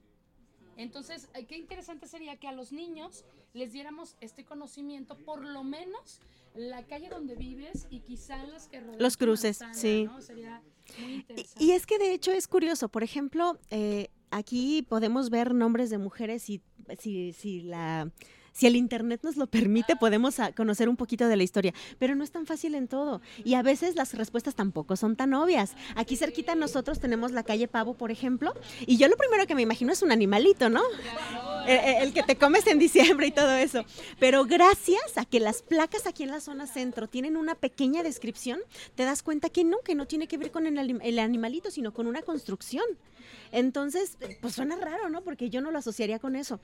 [0.77, 5.63] Entonces, eh, qué interesante sería que a los niños les diéramos este conocimiento, por lo
[5.63, 6.21] menos
[6.53, 10.07] la calle donde vives y quizá los que rodean Los cruces, sí.
[10.19, 10.61] Sería
[10.99, 11.63] muy interesante.
[11.63, 15.97] Y, es que de hecho es curioso, por ejemplo, eh, aquí podemos ver nombres de
[15.97, 16.61] mujeres y
[16.99, 18.11] si, si la
[18.51, 22.23] si el Internet nos lo permite, podemos conocer un poquito de la historia, pero no
[22.23, 23.21] es tan fácil en todo.
[23.43, 25.73] Y a veces las respuestas tampoco son tan obvias.
[25.95, 28.53] Aquí cerquita nosotros tenemos la calle Pavo, por ejemplo,
[28.85, 30.81] y yo lo primero que me imagino es un animalito, ¿no?
[31.67, 33.85] Eh, eh, el, que te comes en diciembre y todo eso.
[34.19, 38.59] Pero gracias a que las placas aquí en la zona centro tienen una pequeña descripción,
[38.95, 42.07] te das cuenta que no, que no tiene que ver con el animalito, sino con
[42.07, 42.85] una construcción.
[43.51, 45.21] Entonces, pues suena raro, ¿no?
[45.21, 46.59] Porque yo no lo asociaría con eso.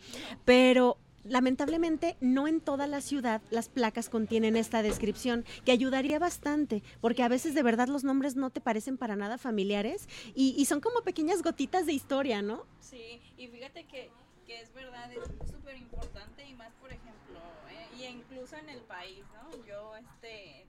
[0.46, 0.98] Pero
[1.30, 7.24] lamentablemente no en toda la ciudad las placas contienen esta descripción, que ayudaría bastante, porque
[7.24, 11.02] a veces de verdad los nombres no te parecen para nada familiares y, son como
[11.02, 12.66] pequeñas gotitas de historia, ¿no?
[12.82, 14.10] Sí, y fíjate que,
[14.46, 17.40] que es verdad, es súper importante y más, por ejemplo,
[17.72, 19.66] eh, y incluso en el país, ¿no?
[19.66, 20.67] Yo, este,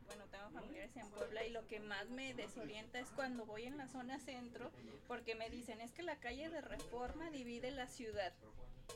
[0.98, 4.70] en Puebla y lo que más me desorienta es cuando voy en la zona centro,
[5.06, 8.32] porque me dicen, es que la calle de Reforma divide la ciudad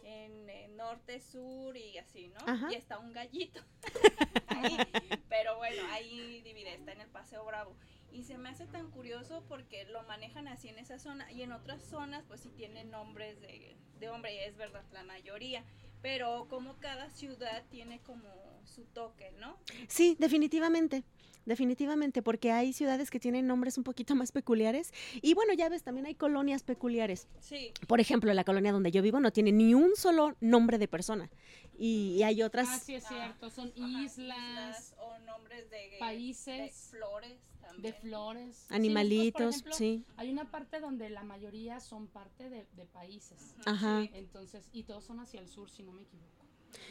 [0.05, 2.71] en, norte, sur y así, ¿no?
[2.71, 3.61] Y está un gallito.
[5.29, 7.77] pero bueno, ahí divide, está en el Paseo Bravo.
[8.11, 11.53] Y se me hace tan curioso porque lo manejan así en esa zona y en
[11.53, 15.65] otras zonas pues sí tienen nombres de, de hombre, y es verdad, la mayoría.
[16.03, 19.57] Pero como cada ciudad tiene como su toque, ¿no?
[19.88, 21.05] Sí, definitivamente
[21.44, 24.92] definitivamente, porque hay ciudades que tienen nombres un poquito más peculiares.
[25.20, 27.29] Y bueno, ya ves, también hay colonias peculiares.
[27.40, 27.72] Sí.
[27.87, 31.31] Por ejemplo, la colonia donde yo vivo no tiene ni un solo nombre de persona.
[31.77, 32.68] Y, hay otras.
[32.70, 33.51] Ah, sí, es cierto.
[33.51, 36.59] Son islas, o nombres de países.
[36.59, 37.38] De flores.
[37.79, 38.66] De flores.
[38.68, 43.55] Animalitos, sí, Hay una parte donde la mayoría son parte de, de países.
[43.64, 44.07] Ajá.
[44.12, 46.42] Entonces, y todos son hacia el sur, si no me equivoco.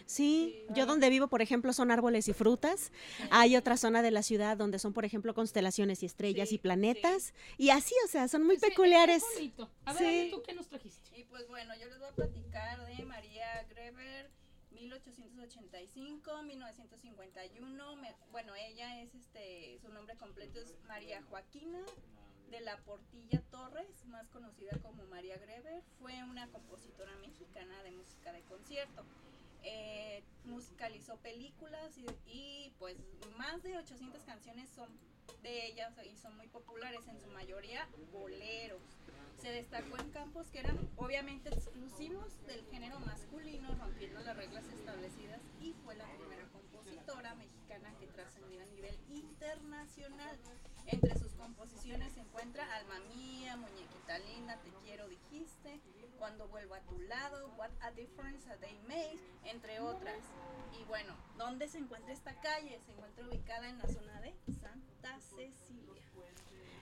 [0.06, 2.91] Sí, yo donde vivo, por ejemplo, son árboles y frutas.
[3.30, 7.34] Hay otra zona de la ciudad donde son, por ejemplo, constelaciones y estrellas y planetas.
[7.58, 9.24] Y así, o sea, son muy peculiares.
[9.86, 11.20] A ver, ¿tú qué nos trajiste?
[11.20, 14.30] Y pues bueno, yo les voy a platicar de María Greber,
[14.72, 17.96] 1885, 1951.
[18.32, 21.80] bueno, ella es, este, su nombre completo es María Joaquina
[22.52, 25.82] de la Portilla Torres, más conocida como María Greber.
[26.00, 29.06] Fue una compositora mexicana de música de concierto.
[29.63, 31.95] Eh, musicalizó películas
[32.26, 32.97] y, pues
[33.38, 34.89] más de 800 canciones son
[35.43, 38.82] de ellas y son muy populares, en su mayoría boleros.
[39.39, 45.41] Se destacó en campos que eran obviamente exclusivos del género masculino, rompiendo las reglas establecidas
[45.60, 50.38] y fue la primera compositora mexicana que trascendió a nivel internacional.
[50.86, 55.80] Entre sus composiciones se encuentra Alma Mía, Muñequita Linda, Te Quiero Dijiste,
[56.20, 60.20] Cuando Vuelvo a Tu Lado, What a Difference a Day Makes, entre otras.
[60.80, 62.80] Y bueno, ¿dónde se encuentra esta calle?
[62.86, 66.01] Se encuentra ubicada en la zona de Santa Cecilia.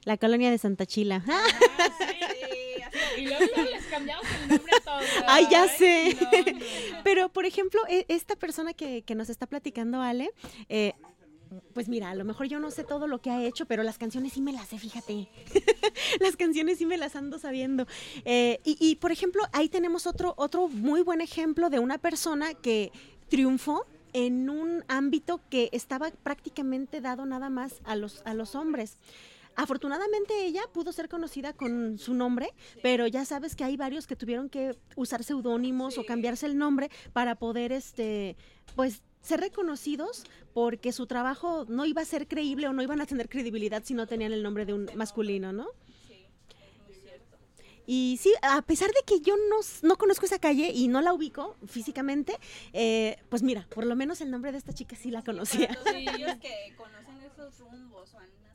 [0.06, 1.24] La colonia de Santa Chila.
[1.28, 1.44] Ah,
[2.00, 5.06] sí, y luego les cambiamos el nombre a todos.
[5.28, 6.18] Ay, ya sé.
[7.04, 10.32] Pero, por ejemplo, e, esta persona que, que nos está platicando, Ale,
[10.70, 10.94] eh,
[11.74, 13.98] pues mira, a lo mejor yo no sé todo lo que ha hecho, pero las
[13.98, 15.28] canciones sí me las sé, fíjate.
[16.20, 17.88] las canciones sí me las ando sabiendo.
[18.26, 22.92] Eh, y, por ejemplo, ahí tenemos otro, otro muy buen ejemplo de una persona que
[23.30, 28.98] triunfó en un ámbito que estaba prácticamente dado nada más a los, a los hombres.
[29.60, 34.15] Afortunadamente ella pudo ser conocida con su nombre, pero ya sabes que hay varios que
[34.15, 38.38] tuvieron que usar seudónimos o cambiarse el nombre para poder, este,
[38.78, 43.06] pues ser reconocidos porque su trabajo no iba a ser creíble o no iban a
[43.06, 45.67] tener credibilidad si no tenían el nombre de un masculino, ¿no?
[46.08, 46.25] Sí,
[46.63, 47.38] es muy cierto.
[47.86, 51.12] Y sí, a pesar de que yo no, no conozco esa calle y no la
[51.12, 52.38] ubico físicamente,
[52.71, 55.67] eh, pues mira, por lo menos el nombre de esta chica sí la conocía.
[55.84, 58.48] Para aquellos que conocen esos rumbos o por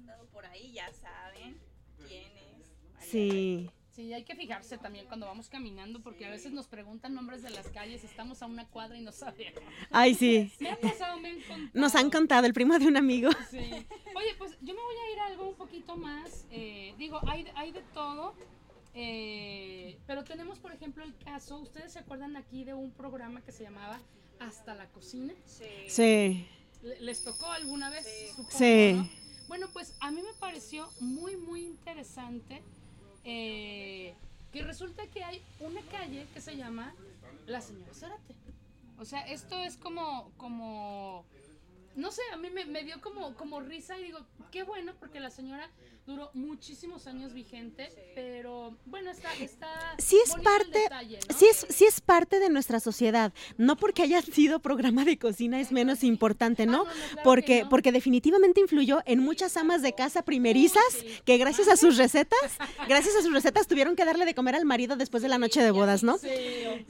[0.55, 1.59] ahí, ya saben
[2.09, 2.73] quién es.
[2.93, 3.71] María Sí.
[3.93, 7.51] Sí, hay que fijarse también cuando vamos caminando porque a veces nos preguntan nombres de
[7.51, 9.63] las calles, estamos a una cuadra y no sabemos.
[9.91, 10.53] Ay, sí.
[10.59, 11.71] Me ha pasado, me han contado.
[11.75, 13.31] Nos han contado, el primo de un amigo.
[13.53, 13.59] Sí.
[14.17, 16.45] Oye, pues yo me voy a ir a algo un poquito más.
[16.51, 18.35] eh, digo, hay, hay de todo.
[18.95, 21.59] eh, pero tenemos, por ejemplo, el caso.
[21.59, 24.01] ¿Ustedes se acuerdan aquí de un programa que se llamaba
[24.41, 25.35] Hasta la cocina?
[25.45, 25.65] Sí.
[25.89, 26.49] Sí.
[26.83, 28.07] Le- ¿Les tocó alguna vez?
[28.35, 28.93] Supongo, Sí.
[28.95, 29.24] ¿no?
[29.49, 32.63] Bueno, pues a mí me pareció muy, muy interesante
[33.25, 34.15] eh,
[34.53, 36.95] que resulta que hay una calle que se llama
[37.47, 38.35] La Señora Zárate.
[38.99, 41.25] O sea, esto es como, como,
[41.97, 44.21] no sé, a mí me, me dio como, como risa y digo,
[44.51, 45.69] qué bueno porque la señora
[46.07, 51.35] duró muchísimos años vigente, pero bueno, está, está Sí es parte, detalle, ¿no?
[51.39, 53.33] sí es, sí es parte de nuestra sociedad.
[53.57, 56.85] No porque haya sido programa de cocina es menos importante, Ah, ¿no?
[56.85, 57.69] claro Porque, no.
[57.71, 61.07] porque definitivamente influyó en muchas amas de casa primerizas sí.
[61.25, 64.67] que gracias a sus recetas, gracias a sus recetas tuvieron que darle de comer al
[64.67, 66.19] marido después de la noche de bodas, ¿no?
[66.19, 66.29] Sí,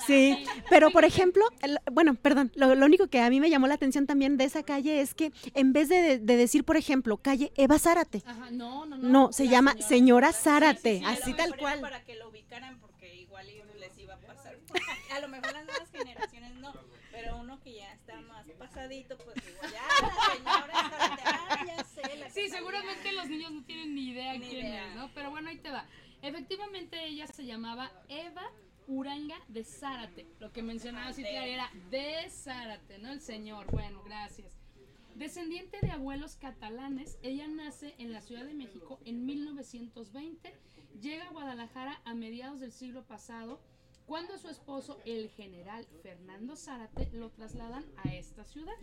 [0.06, 3.68] Sí, pero por ejemplo, el- bueno, perdón, lo, lo único que a mí me llamó
[3.68, 7.16] la atención también de esa calle es que en vez de, de decir, por ejemplo,
[7.18, 9.03] calle Eva Zárate, Ajá, no, no, no.
[9.04, 11.80] No, se la llama Señora Sí, Zárate, sí, sí, así tal cual.
[11.80, 13.46] Para que lo ubicaran, porque igual
[13.78, 14.58] les iba a pasar.
[15.12, 16.72] A lo mejor las nuevas generaciones no,
[17.12, 21.84] pero uno que ya está más pasadito, pues igual, ya, la señora Zárate, ah, ya
[21.84, 22.16] sé.
[22.16, 24.88] La que Sí, seguramente los niños no tienen ni idea Ni quién idea.
[24.88, 25.10] es, ¿no?
[25.14, 25.86] Pero bueno, ahí te va.
[26.22, 28.50] Efectivamente, ella se llamaba Eva
[28.86, 30.26] Uranga de Zárate.
[30.40, 33.12] Lo que mencionaba Cintia era de Zárate, ¿no?
[33.12, 33.70] El señor.
[33.70, 34.63] Bueno, gracias.
[35.14, 40.52] Descendiente de abuelos catalanes, ella nace en la Ciudad de México en 1920,
[41.00, 43.60] llega a Guadalajara a mediados del siglo pasado,
[44.06, 48.74] cuando su esposo, el general Fernando Zárate, lo trasladan a esta ciudad.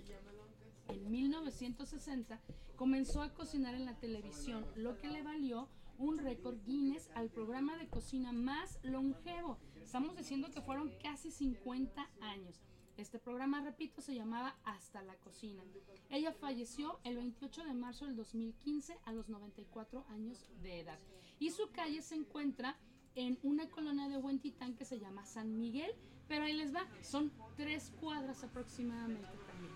[0.87, 2.39] En 1960
[2.77, 5.67] comenzó a cocinar en la televisión, lo que le valió
[5.97, 9.59] un récord Guinness al programa de cocina más longevo.
[9.83, 12.61] Estamos diciendo que fueron casi 50 años.
[13.01, 15.63] Este programa, repito, se llamaba Hasta la Cocina.
[16.11, 20.99] Ella falleció el 28 de marzo del 2015 a los 94 años de edad.
[21.39, 22.77] Y su calle se encuentra
[23.15, 25.91] en una colonia de Huentitán que se llama San Miguel,
[26.27, 29.73] pero ahí les va, son tres cuadras aproximadamente también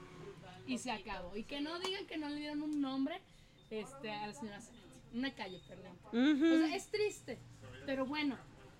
[0.67, 1.36] y se acabó.
[1.36, 3.19] Y que no digan que no le dieron un nombre
[3.71, 4.86] este, a la señora Zárate.
[5.13, 5.97] Una calle, perdón.
[6.09, 7.39] O sea, es triste,
[7.88, 8.38] pero bueno,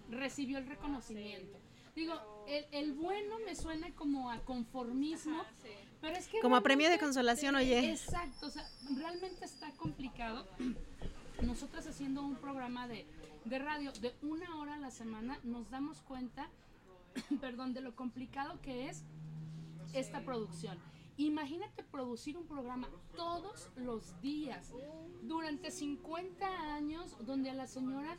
[0.10, 1.58] recibió el reconocimiento.
[1.96, 2.14] Digo,
[2.48, 5.42] el, el bueno me suena como a conformismo,
[6.02, 6.40] pero es que...
[6.42, 7.92] Como a premio de consolación, oye.
[7.92, 10.46] Exacto, o sea, realmente está complicado.
[11.42, 13.06] Nosotras haciendo un programa de,
[13.46, 16.50] de radio de una hora a la semana, nos damos cuenta,
[17.40, 19.04] perdón, de lo complicado que es
[19.94, 20.78] esta producción.
[21.18, 24.74] Imagínate producir un programa todos los días
[25.22, 28.18] durante 50 años donde a la señora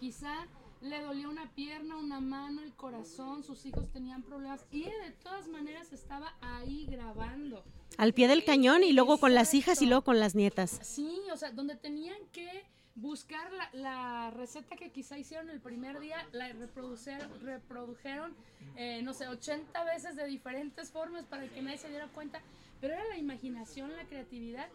[0.00, 0.46] quizá
[0.80, 5.48] le dolía una pierna, una mano, el corazón, sus hijos tenían problemas y de todas
[5.48, 7.64] maneras estaba ahí grabando.
[7.96, 10.78] Al pie del cañón y luego con las hijas y luego con las nietas.
[10.82, 12.64] Sí, o sea, donde tenían que
[12.94, 18.34] buscar la, la receta que quizá hicieron el primer día, la reprodujeron,
[18.76, 22.40] eh, no sé, 80 veces de diferentes formas para que nadie se diera cuenta.
[22.80, 24.68] Pero era la imaginación, la creatividad.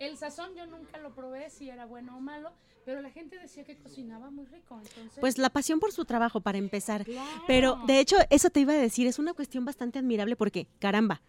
[0.00, 2.52] El sazón yo nunca lo probé si era bueno o malo,
[2.86, 4.80] pero la gente decía que cocinaba muy rico.
[4.80, 7.04] Entonces, Pues la pasión por su trabajo, para empezar.
[7.04, 7.42] Claro.
[7.46, 11.20] Pero de hecho, eso te iba a decir, es una cuestión bastante admirable porque, caramba,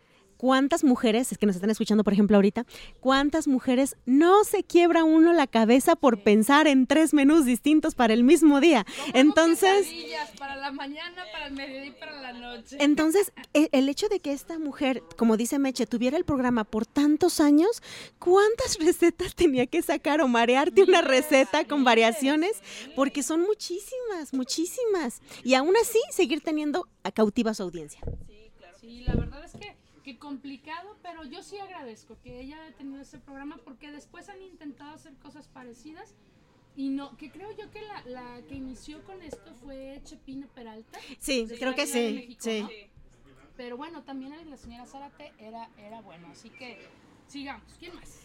[0.41, 2.65] ¿cuántas mujeres, es que nos están escuchando por ejemplo ahorita,
[2.99, 8.15] cuántas mujeres no se quiebra uno la cabeza por pensar en tres menús distintos para
[8.15, 8.83] el mismo día?
[9.13, 9.87] Entonces...
[10.39, 12.75] para la mañana, para el mediodía y para la noche.
[12.79, 16.87] Entonces, e- el hecho de que esta mujer, como dice Meche, tuviera el programa por
[16.87, 17.83] tantos años,
[18.17, 22.63] ¿cuántas recetas tenía que sacar o marearte una receta con variaciones?
[22.95, 25.21] Porque son muchísimas, muchísimas.
[25.43, 28.01] Y aún así, seguir teniendo a cautiva su audiencia.
[28.79, 33.01] Sí, la verdad es que, que complicado, pero yo sí agradezco que ella haya tenido
[33.01, 36.15] ese programa porque después han intentado hacer cosas parecidas
[36.75, 40.99] y no, que creo yo que la, la que inició con esto fue Chepina Peralta.
[41.19, 42.61] Sí, creo que sí, México, sí.
[42.61, 42.69] ¿no?
[43.57, 46.79] Pero bueno, también la señora Zárate era, era bueno, así que
[47.27, 47.73] sigamos.
[47.79, 48.20] ¿Quién más?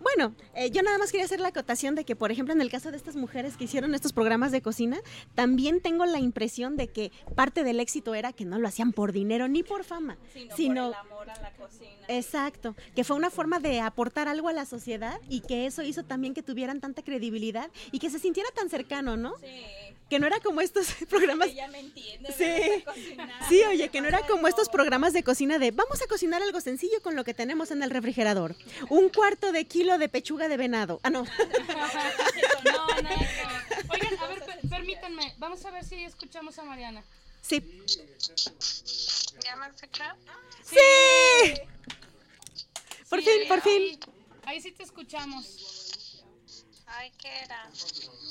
[0.00, 2.70] Bueno, eh, yo nada más quería hacer la acotación de que, por ejemplo, en el
[2.70, 5.00] caso de estas mujeres que hicieron estos programas de cocina,
[5.34, 9.12] también tengo la impresión de que parte del éxito era que no lo hacían por
[9.12, 11.90] dinero ni por fama, Sino, sino por el amor a la cocina.
[12.08, 16.04] Exacto, que fue una forma de aportar algo a la sociedad y que eso hizo
[16.04, 19.34] también que tuvieran tanta credibilidad y que se sintiera tan cercano, ¿no?
[19.38, 19.46] Sí.
[20.08, 22.32] Que no era como estos programas Ella me entiende.
[22.32, 22.82] Sí.
[22.84, 26.06] cocinar, Sí, oye, que no era como de estos programas de cocina de vamos a
[26.06, 28.56] cocinar algo sencillo con lo que tenemos en el refrigerador.
[28.88, 31.00] Un cuarto de kilo de pechuga de venado.
[31.02, 31.24] Ah, no.
[32.64, 33.18] No, que ver.
[33.90, 37.02] Oigan, a ver, per- permítanme, vamos a ver si escuchamos a Mariana.
[37.40, 37.62] Sí.
[39.44, 40.16] ¿Ya me escuchan?
[40.64, 41.54] ¡Sí!
[43.08, 43.82] Por Sí, fin, ahí- por fin.
[43.82, 43.98] Ahí,
[44.44, 45.87] ahí sí te escuchamos.
[46.90, 47.70] Ay, ¿qué era?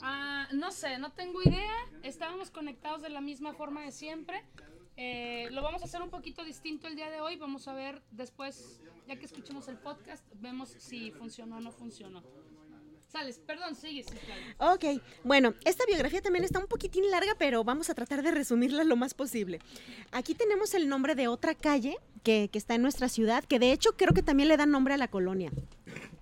[0.01, 1.75] Ah, no sé, no tengo idea.
[2.03, 4.43] Estábamos conectados de la misma forma de siempre.
[4.95, 7.35] Eh, lo vamos a hacer un poquito distinto el día de hoy.
[7.35, 12.23] Vamos a ver después, ya que escuchemos el podcast, vemos si funcionó o no funcionó.
[13.07, 14.73] Sales, perdón, sigue, sí, claro.
[14.75, 18.83] Ok, bueno, esta biografía también está un poquitín larga, pero vamos a tratar de resumirla
[18.83, 19.59] lo más posible.
[20.11, 23.71] Aquí tenemos el nombre de otra calle que, que está en nuestra ciudad, que de
[23.71, 25.51] hecho creo que también le da nombre a la colonia.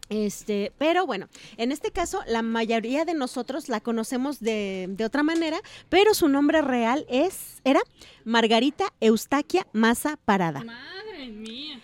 [0.09, 1.27] Este, pero bueno,
[1.57, 5.57] en este caso la mayoría de nosotros la conocemos de, de otra manera,
[5.89, 7.81] pero su nombre real es, era
[8.23, 10.63] Margarita Eustaquia Maza Parada.
[10.63, 11.81] Madre mía,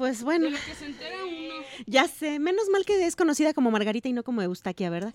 [0.00, 1.62] Pues bueno, de lo que se entera uno.
[1.86, 5.12] ya sé, menos mal que es conocida como Margarita y no como Eustaquia, ¿verdad?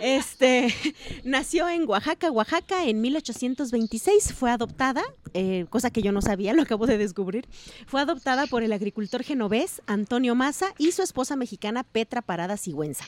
[0.00, 0.72] Este,
[1.24, 5.02] nació en Oaxaca, Oaxaca en 1826, fue adoptada,
[5.34, 7.48] eh, cosa que yo no sabía, lo acabo de descubrir,
[7.88, 13.06] fue adoptada por el agricultor genovés Antonio Maza y su esposa mexicana Petra Parada Sigüenza.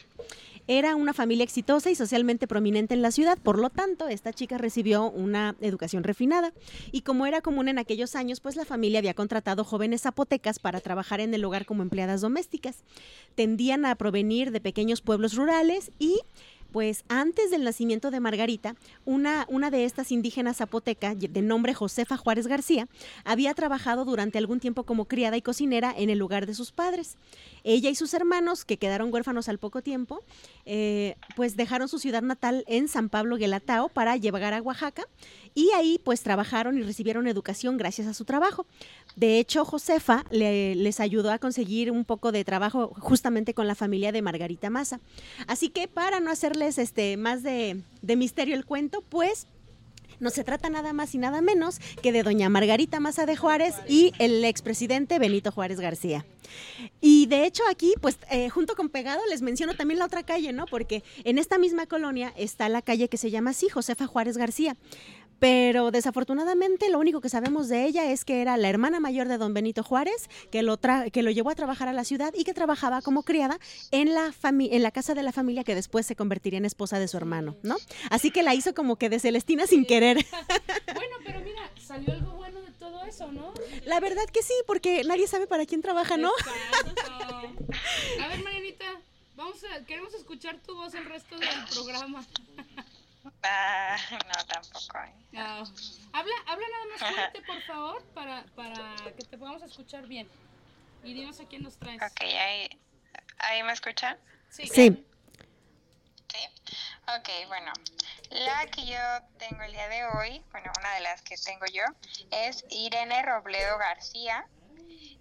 [0.69, 4.59] Era una familia exitosa y socialmente prominente en la ciudad, por lo tanto, esta chica
[4.59, 6.53] recibió una educación refinada.
[6.93, 10.81] Y como era común en aquellos años, pues la familia había contratado jóvenes zapotecas para
[10.81, 12.85] trabajar en el hogar como empleadas domésticas.
[13.35, 16.21] Tendían a provenir de pequeños pueblos rurales y
[16.73, 22.17] pues antes del nacimiento de Margarita, una, una de estas indígenas zapoteca, de nombre Josefa
[22.17, 22.89] Juárez García,
[23.25, 27.17] había trabajado durante algún tiempo como criada y cocinera en el lugar de sus padres.
[27.65, 30.21] Ella y sus hermanos, que quedaron huérfanos al poco tiempo,
[30.67, 35.05] eh, pues dejaron su ciudad natal en San Pablo Guelatao para llegar a Oaxaca
[35.55, 38.67] y ahí pues trabajaron y recibieron educación gracias a su trabajo.
[39.17, 43.75] De hecho, Josefa le- les ayudó a conseguir un poco de trabajo justamente con la
[43.75, 45.01] familia de Margarita Maza.
[45.47, 46.31] Así que para no
[46.63, 49.47] hacerles este más de, de misterio el cuento, pues
[50.21, 53.75] no se trata nada más y nada menos que de doña Margarita Maza de Juárez
[53.89, 56.25] y el expresidente Benito Juárez García.
[57.01, 60.53] Y de hecho aquí, pues eh, junto con Pegado les menciono también la otra calle,
[60.53, 60.67] ¿no?
[60.67, 64.77] Porque en esta misma colonia está la calle que se llama así, Josefa Juárez García.
[65.43, 69.39] Pero desafortunadamente lo único que sabemos de ella es que era la hermana mayor de
[69.39, 72.45] don Benito Juárez, que lo, tra- que lo llevó a trabajar a la ciudad y
[72.45, 73.59] que trabajaba como criada
[73.91, 77.09] en la, en la casa de la familia que después se convertiría en esposa de
[77.09, 77.75] su hermano, ¿no?
[78.09, 80.25] Así que la hizo como que de Celestina sin querer.
[80.95, 83.53] Bueno, pero mira, salió algo bueno de todo eso, ¿no?
[83.85, 86.31] La verdad que sí, porque nadie sabe para quién trabaja, ¿no?
[88.23, 88.85] A ver, Marianita,
[89.35, 92.25] vamos a, queremos escuchar tu voz el resto del programa.
[93.43, 94.99] Ah, no, tampoco.
[94.99, 95.15] ¿eh?
[95.37, 95.65] Ah,
[96.13, 100.29] habla, habla nada más fuerte, por favor, para, para que te podamos escuchar bien.
[101.05, 102.01] Y dinos a quién nos traes.
[102.03, 102.69] Ok, ahí,
[103.39, 104.19] ahí me escuchan.
[104.51, 104.67] Sí.
[104.67, 105.07] Sí.
[106.33, 106.49] Sí.
[107.19, 107.73] Ok, bueno.
[108.31, 108.99] La que yo
[109.39, 111.83] tengo el día de hoy, bueno, una de las que tengo yo,
[112.31, 114.47] es Irene Robledo García.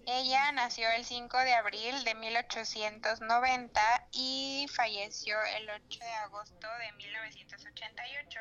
[0.06, 6.92] Ella nació el 5 de abril de 1890 y falleció el 8 de agosto de
[6.92, 8.40] 1988.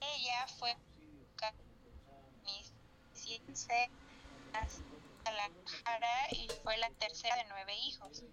[0.00, 0.80] Ella fue en
[5.22, 8.24] Guadalajara y fue la tercera de nueve hijos.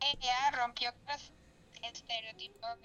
[0.00, 1.32] Ella rompió con los
[1.82, 2.78] estereotipos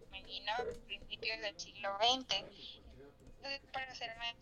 [0.00, 2.44] femenino a principios del siglo XX.
[3.72, 4.36] Para ser eh,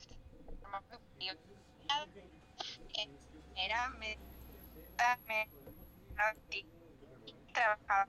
[3.56, 4.18] era me,
[5.26, 5.48] me,
[7.26, 8.08] y trabajaba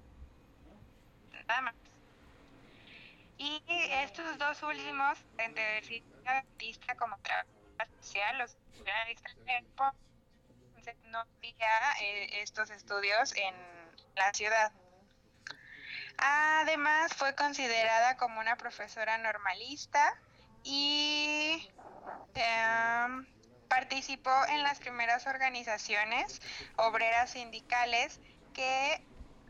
[1.47, 1.75] nada más.
[3.37, 5.17] Y estos dos últimos,
[5.83, 7.49] ciclo artista como trabajo
[8.01, 8.57] social, los
[10.77, 13.55] entonces no había eh, estos estudios en
[14.15, 14.71] la ciudad.
[16.17, 20.13] Además, fue considerada como una profesora normalista
[20.63, 21.69] y
[22.33, 23.27] em,
[23.75, 26.41] participó en las primeras organizaciones
[26.77, 28.21] obreras sindicales
[28.53, 29.05] que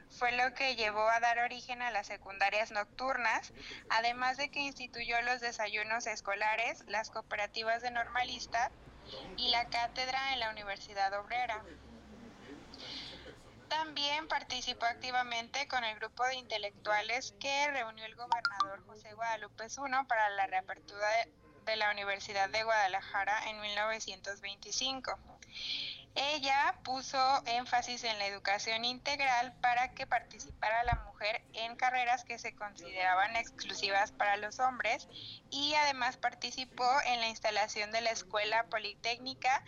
[0.10, 3.54] fue lo que llevó a dar origen a las secundarias nocturnas,
[3.88, 8.72] además de que instituyó los desayunos escolares, las cooperativas de normalista
[9.38, 11.64] y la cátedra en la Universidad Obrera.
[13.70, 20.06] También participó activamente con el grupo de intelectuales que reunió el gobernador José Guadalupe I
[20.08, 25.20] para la reapertura de, de la Universidad de Guadalajara en 1925.
[26.16, 32.40] Ella puso énfasis en la educación integral para que participara la mujer en carreras que
[32.40, 35.10] se consideraban exclusivas para los hombres
[35.50, 39.62] y además participó en la instalación de la Escuela Politécnica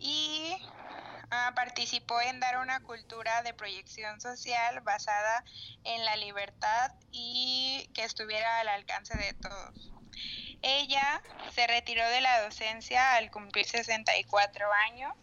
[0.00, 0.56] y
[1.30, 5.44] ah, participó en dar una cultura de proyección social basada
[5.84, 9.92] en la libertad y que estuviera al alcance de todos.
[10.68, 11.22] Ella
[11.54, 15.14] se retiró de la docencia al cumplir 64 años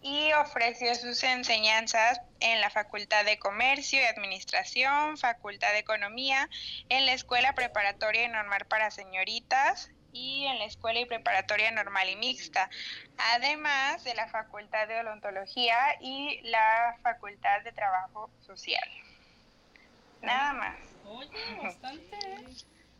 [0.00, 6.48] y ofreció sus enseñanzas en la Facultad de Comercio y Administración, Facultad de Economía,
[6.88, 12.08] en la Escuela Preparatoria y Normal para Señoritas y en la Escuela y Preparatoria Normal
[12.08, 12.70] y Mixta,
[13.34, 18.88] además de la Facultad de Odontología y la Facultad de Trabajo Social.
[20.20, 20.78] Nada más.
[21.04, 22.16] Oye, bastante.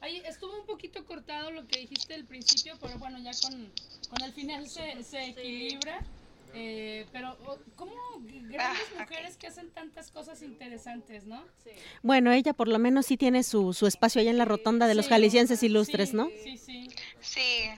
[0.02, 3.72] Ahí estuvo un poquito cortado lo que dijiste al principio, pero bueno, ya con,
[4.10, 6.00] con el final se, se equilibra.
[6.54, 7.92] Eh, pero, o- ¿cómo
[8.50, 11.42] grandes Ah, mujeres que hacen tantas cosas interesantes, no?
[12.02, 14.94] Bueno, ella por lo menos sí tiene su, su espacio allá en la rotonda de
[14.96, 16.30] los Sí, jaliscienses ilustres, sí, ¿no?
[16.42, 16.88] Sí, sí.
[17.20, 17.70] Sí,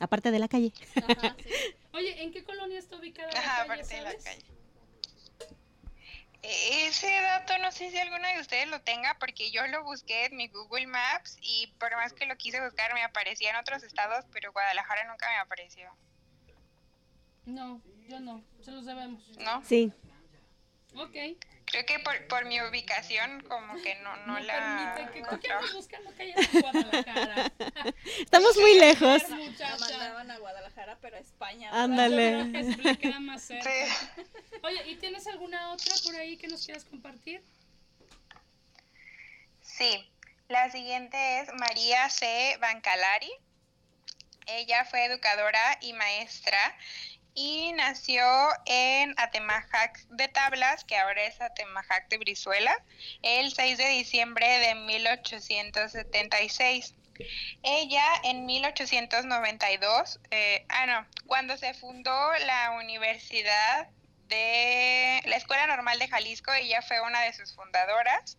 [0.00, 0.72] Aparte de la calle.
[0.96, 1.50] Ajá, sí.
[1.92, 4.44] Oye, ¿en qué colonia está ubicada la ajá, calle, aparte de la calle.
[6.50, 10.36] Ese dato no sé si alguno de ustedes lo tenga porque yo lo busqué en
[10.36, 14.24] mi Google Maps y por más que lo quise buscar me aparecía en otros estados,
[14.32, 15.90] pero Guadalajara nunca me apareció,
[17.46, 19.22] No, yo no, se los debemos.
[19.38, 19.62] ¿no?
[19.64, 19.92] Sí.
[20.94, 21.16] Ok.
[21.70, 25.38] Creo que por, por mi ubicación como que no, no, No la permite que ¿por
[25.38, 27.52] qué andas buscando calles de Guadalajara?
[28.18, 29.22] Estamos muy lejos.
[29.28, 31.70] La mandaban a Guadalajara, pero a España.
[31.72, 32.44] Ándale.
[32.44, 33.70] Le queda más cerca.
[33.70, 34.26] Sí.
[34.64, 37.40] Oye, ¿y tienes alguna otra por ahí que nos quieras compartir?
[39.62, 40.10] Sí,
[40.48, 42.58] la siguiente es María C.
[42.60, 43.30] Bancalari.
[44.46, 46.58] Ella fue educadora y maestra
[47.34, 48.22] y nació
[48.66, 52.76] en Atemajac de Tablas, que ahora es Atemajac de Brizuela,
[53.22, 56.94] el 6 de diciembre de 1876.
[57.62, 63.88] Ella en 1892, eh, ah no, cuando se fundó la Universidad
[64.28, 68.38] de la Escuela Normal de Jalisco, ella fue una de sus fundadoras.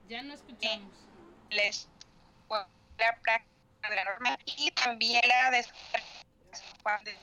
[0.08, 1.03] Ya no escuchamos.
[1.54, 3.44] La escuela práctica
[3.90, 5.66] de la normal y también era de
[6.84, 7.18] Juan de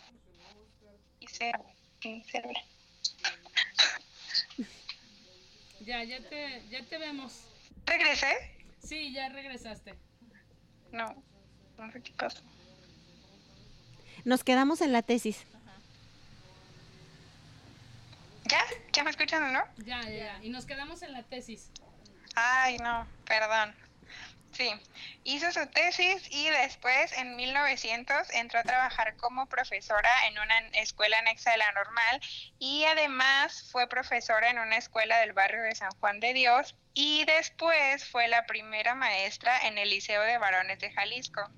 [5.80, 7.44] Ya, ya te, ya te vemos.
[7.86, 8.36] ¿Regresé?
[8.82, 9.94] Sí, ya regresaste.
[10.92, 11.22] No,
[11.78, 12.42] no sé qué pasó.
[14.24, 15.46] Nos quedamos en la tesis.
[18.44, 18.60] ¿Ya?
[18.92, 19.64] ¿Ya me escuchan o no?
[19.84, 20.38] Ya, ya, ya.
[20.42, 21.70] Y nos quedamos en la tesis.
[22.34, 23.74] Ay, no, perdón.
[24.52, 24.72] Sí,
[25.24, 31.18] hizo su tesis y después en 1900 entró a trabajar como profesora en una escuela
[31.18, 32.20] anexa de la normal
[32.58, 37.24] y además fue profesora en una escuela del barrio de San Juan de Dios y
[37.24, 41.48] después fue la primera maestra en el Liceo de Varones de Jalisco.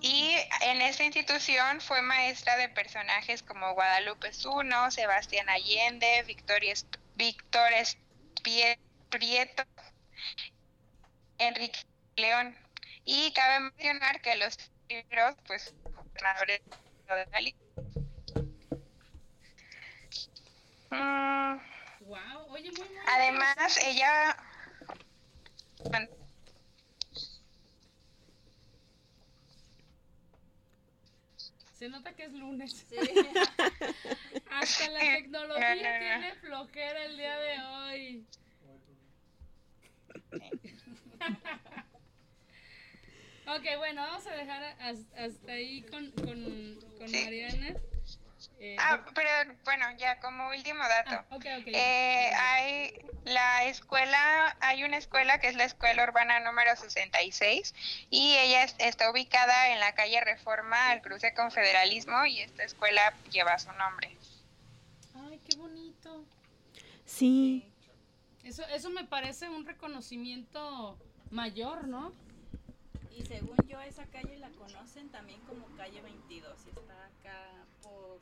[0.00, 6.74] Y en esta institución fue maestra de personajes como Guadalupe Zuno, Sebastián Allende, Victoria
[7.14, 7.70] Víctor
[9.10, 9.64] Prieto,
[11.48, 11.80] Enrique
[12.16, 12.56] León.
[13.04, 14.56] Y cabe mencionar que los
[14.88, 16.60] libros, pues, gobernadores
[17.08, 17.58] de Jalisco.
[20.90, 21.58] Mm,
[22.06, 22.46] Wow.
[22.50, 24.36] Oye, muy, muy además, ella
[31.78, 32.86] Se nota que es lunes.
[32.88, 32.96] Sí.
[34.50, 35.98] Hasta la No, tecnología no, no.
[35.98, 38.26] tiene flojera el día de hoy.
[43.46, 47.24] Ok, bueno, vamos a dejar hasta, hasta ahí con, con, con Sí.
[47.24, 47.74] Mariana.
[48.58, 49.28] Eh, Ah, pero
[49.64, 51.24] bueno, ya como último dato.
[51.30, 51.38] ah.
[51.66, 52.92] Eh, hay
[53.24, 57.74] la escuela, hay una escuela que es la escuela urbana número 66
[58.10, 62.64] y ella es- está ubicada en la calle Reforma al cruce con Federalismo y esta
[62.64, 64.16] escuela lleva su nombre.
[65.14, 66.24] Ay, qué bonito.
[67.04, 67.68] Sí.
[68.44, 70.98] Eso, eso me parece un reconocimiento
[71.32, 72.12] mayor, ¿no?
[73.18, 76.52] Y según yo, esa calle la conocen también como calle 22.
[76.66, 78.20] y Está acá por,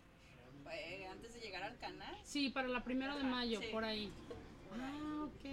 [0.73, 2.15] eh, antes de llegar al canal.
[2.25, 3.67] Sí, para la primera de mayo, sí.
[3.73, 4.11] por ahí.
[4.81, 5.51] Ah, ok.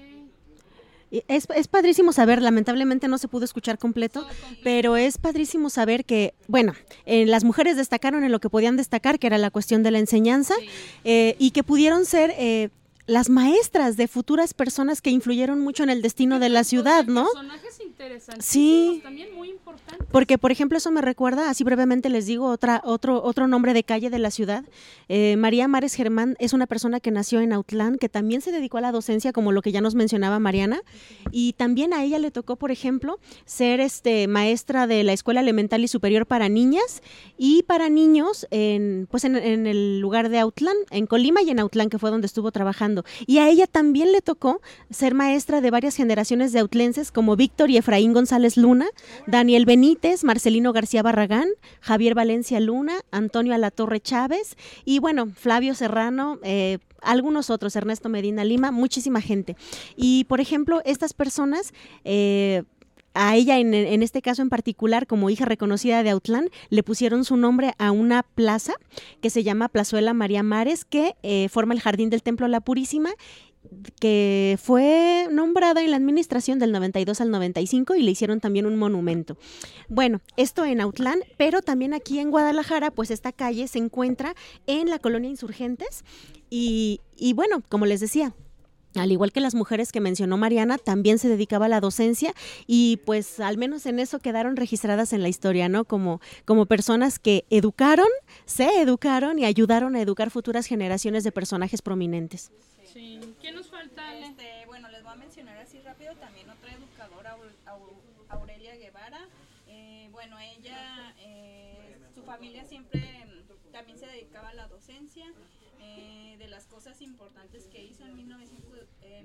[1.30, 4.28] Es, es padrísimo saber, lamentablemente no se pudo escuchar completo,
[4.62, 6.74] pero es padrísimo saber que, bueno,
[7.06, 10.00] eh, las mujeres destacaron en lo que podían destacar, que era la cuestión de la
[10.00, 10.68] enseñanza, Sí.
[11.06, 12.70] eh, y que pudieron ser eh,
[13.08, 17.24] las maestras de futuras personas que influyeron mucho en el destino de la ciudad, ¿no?
[17.24, 18.46] Personajes interesantes.
[18.46, 19.00] Sí.
[19.02, 20.06] También muy importantes.
[20.12, 23.84] Porque, por ejemplo, eso me recuerda, así brevemente les digo, otra, otro, otro nombre de
[23.84, 24.66] calle de la ciudad.
[25.08, 28.78] Eh, María Mares Germán es una persona que nació en Autlán, que también se dedicó
[28.78, 30.82] a la docencia, como lo que ya nos mencionaba Mariana.
[31.32, 35.82] Y también a ella le tocó, por ejemplo, ser este, maestra de la Escuela Elemental
[35.82, 37.02] y Superior para niñas
[37.38, 41.60] y para niños en, pues en, en el lugar de Autlán, en Colima y en
[41.60, 42.97] Autlán, que fue donde estuvo trabajando.
[43.26, 47.70] Y a ella también le tocó ser maestra de varias generaciones de autlenses como Víctor
[47.70, 48.88] y Efraín González Luna,
[49.26, 51.48] Daniel Benítez, Marcelino García Barragán,
[51.82, 58.44] Javier Valencia Luna, Antonio Alatorre Chávez y bueno, Flavio Serrano, eh, algunos otros, Ernesto Medina
[58.44, 59.56] Lima, muchísima gente.
[59.96, 61.74] Y por ejemplo, estas personas...
[62.04, 62.64] eh,
[63.18, 67.36] a ella, en, este caso en particular, como hija reconocida de Autlán, le pusieron su
[67.36, 68.74] nombre a una plaza
[69.22, 73.10] que se llama Plazuela María Mares, que eh, forma el jardín del Templo La Purísima
[74.00, 78.78] que fue nombrada en la administración del 92 al 95 y le hicieron también un
[78.78, 79.38] monumento.
[79.90, 84.36] Bueno, esto en Autlán, pero también aquí en Guadalajara, pues esta calle se encuentra
[84.68, 86.06] en la colonia Insurgentes
[86.50, 87.02] y
[87.36, 88.34] bueno, como les decía,
[89.00, 92.34] al igual que las mujeres que mencionó Mariana, también se dedicaba a la docencia
[92.66, 95.86] y pues al menos en eso quedaron registradas en la historia, ¿no?
[95.86, 98.08] Como, como personas que educaron,
[98.46, 102.52] se educaron y ayudaron a educar futuras generaciones de personajes prominentes.
[102.94, 103.20] Sí.
[103.42, 104.28] ¿Quién nos falta, Ale?
[104.28, 109.28] Este, bueno, les voy a mencionar así rápido también otra educadora, Aur- Aur- Aurelia Guevara.
[109.68, 115.26] Eh, bueno, ella, eh, su familia siempre mm, también se dedicaba a la docencia.
[115.80, 119.24] Eh, de las cosas importantes que hizo en 1900, eh,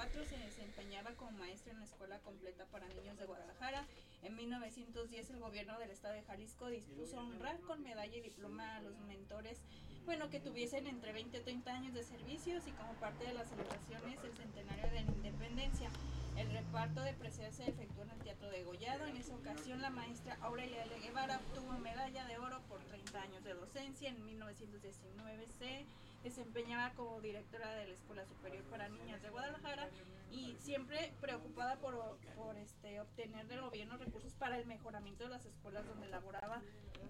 [0.00, 3.84] 1894 se desempeñaba como maestra en la Escuela Completa para Niños de Guadalajara.
[4.22, 8.80] En 1910 el gobierno del estado de Jalisco dispuso honrar con medalla y diploma a
[8.80, 9.60] los mentores
[10.06, 13.48] bueno, que tuviesen entre 20 y 30 años de servicios y como parte de las
[13.48, 15.90] celebraciones el centenario de la independencia.
[16.36, 19.04] El reparto de preseas se efectuó en el Teatro de Gollado.
[19.04, 20.98] En esa ocasión la maestra Aurelia L.
[21.00, 24.08] Guevara obtuvo medalla de oro por 30 años de docencia.
[24.08, 25.84] En 1919 se
[26.22, 29.88] desempeñaba como directora de la Escuela Superior para Niñas de Guadalajara
[30.30, 35.44] y siempre preocupada por, por este, obtener del gobierno recursos para el mejoramiento de las
[35.46, 36.62] escuelas donde laboraba.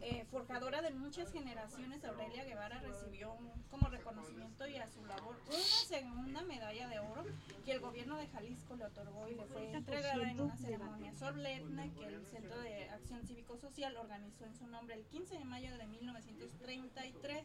[0.03, 5.37] Eh, forjadora de muchas generaciones, Aurelia Guevara recibió un- como reconocimiento y a su labor
[5.49, 7.25] una segunda medalla de oro
[7.67, 11.93] que el gobierno de Jalisco le otorgó y le fue entregada en una ceremonia solemne
[11.93, 15.87] que el Centro de Acción Cívico-Social organizó en su nombre el 15 de mayo de
[15.87, 17.45] 1933.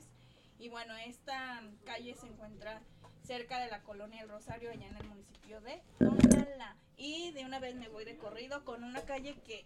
[0.60, 2.82] Y bueno, esta calle se encuentra
[3.24, 6.76] cerca de la colonia El Rosario, allá en el municipio de Tonalá.
[6.98, 9.66] Y de una vez me voy de corrido con una calle que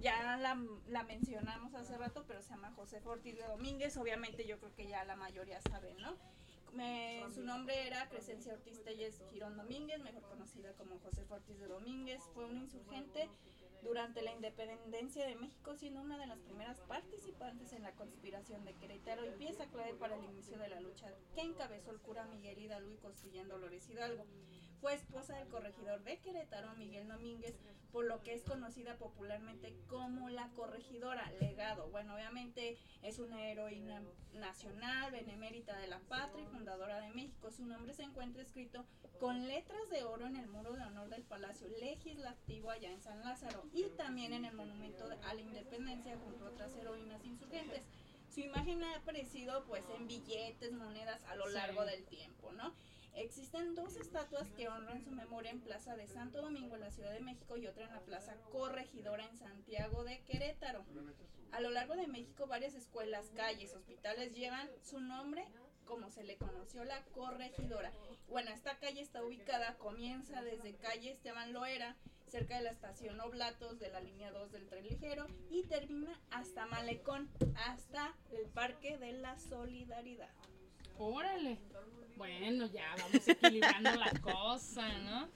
[0.00, 0.56] ya la,
[0.88, 3.96] la mencionamos hace rato, pero se llama José Ortiz de Domínguez.
[3.96, 6.16] Obviamente yo creo que ya la mayoría saben, ¿no?
[7.34, 12.22] Su nombre era Crescencia Ortiz Telles Girón Domínguez, mejor conocida como José Ortiz de Domínguez.
[12.34, 13.30] Fue un insurgente
[13.82, 18.74] durante la independencia de México, siendo una de las primeras participantes en la conspiración de
[18.74, 22.58] Querétaro y pieza clave para el inicio de la lucha que encabezó el cura Miguel
[22.58, 24.24] Hidalgo y Constituyendo Dolores Hidalgo.
[24.80, 27.56] Fue esposa del corregidor de Querétaro, Miguel Domínguez,
[27.92, 31.88] por lo que es conocida popularmente como la corregidora legado.
[31.88, 34.02] Bueno, obviamente es una heroína
[34.34, 37.50] nacional, benemérita de la patria y fundadora de México.
[37.50, 38.84] Su nombre se encuentra escrito
[39.18, 43.20] con letras de oro en el muro de honor del Palacio Legislativo allá en San
[43.20, 47.84] Lázaro y también en el monumento a la independencia junto a otras heroínas insurgentes.
[48.32, 51.52] Su imagen ha aparecido pues en billetes, monedas a lo Sí.
[51.54, 52.74] largo del tiempo, ¿no?
[53.14, 57.12] Existen dos estatuas que honran su memoria en Plaza de Santo Domingo en la Ciudad
[57.12, 60.84] de México y otra en la Plaza Corregidora en Santiago de Querétaro.
[61.52, 65.46] A lo largo de México varias escuelas, calles, hospitales llevan su nombre
[65.86, 67.90] como se le conoció la corregidora.
[68.28, 71.96] Bueno, esta calle está ubicada, comienza desde calle Esteban Loera,
[72.26, 76.66] cerca de la estación Oblatos de la línea 2 del tren ligero y termina hasta
[76.66, 77.28] Malecón,
[77.66, 80.30] hasta el Parque de la Solidaridad.
[80.98, 81.58] Órale.
[82.16, 85.28] Bueno, ya vamos equilibrando la cosa, ¿no?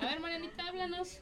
[0.00, 1.20] A ver, Marianita, háblanos.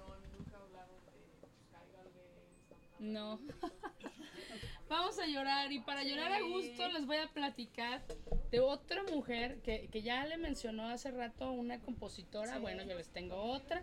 [2.98, 3.40] No.
[4.88, 8.04] Vamos a llorar y para llorar a gusto les voy a platicar
[8.50, 13.08] de otra mujer que, que ya le mencionó hace rato una compositora, bueno, yo les
[13.08, 13.82] tengo otra,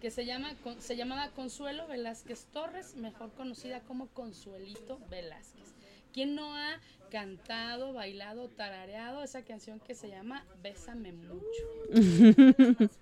[0.00, 5.74] que se, llama, se llamaba Consuelo Velázquez Torres, mejor conocida como Consuelito Velázquez.
[6.12, 6.80] ¿Quién no ha
[7.10, 11.38] cantado, bailado, tarareado esa canción que se llama Bésame mucho?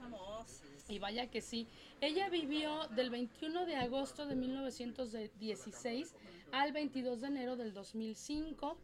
[0.88, 1.66] Y vaya que sí.
[2.00, 6.14] Ella vivió del 21 de agosto de 1916
[6.52, 8.76] al 22 de enero del 2005.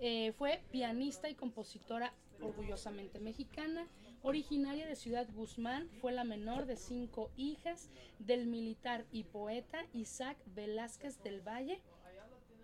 [0.00, 3.86] Eh, fue pianista y compositora orgullosamente mexicana,
[4.22, 10.36] originaria de Ciudad Guzmán, fue la menor de cinco hijas del militar y poeta Isaac
[10.54, 11.80] Velázquez del Valle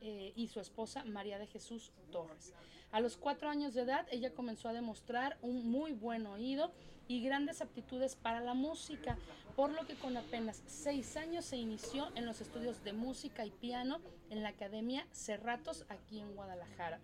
[0.00, 2.52] eh, y su esposa María de Jesús Torres.
[2.92, 6.70] A los cuatro años de edad, ella comenzó a demostrar un muy buen oído
[7.08, 9.16] y grandes aptitudes para la música,
[9.54, 13.50] por lo que con apenas seis años se inició en los estudios de música y
[13.50, 14.00] piano
[14.30, 17.00] en la Academia Cerratos aquí en Guadalajara.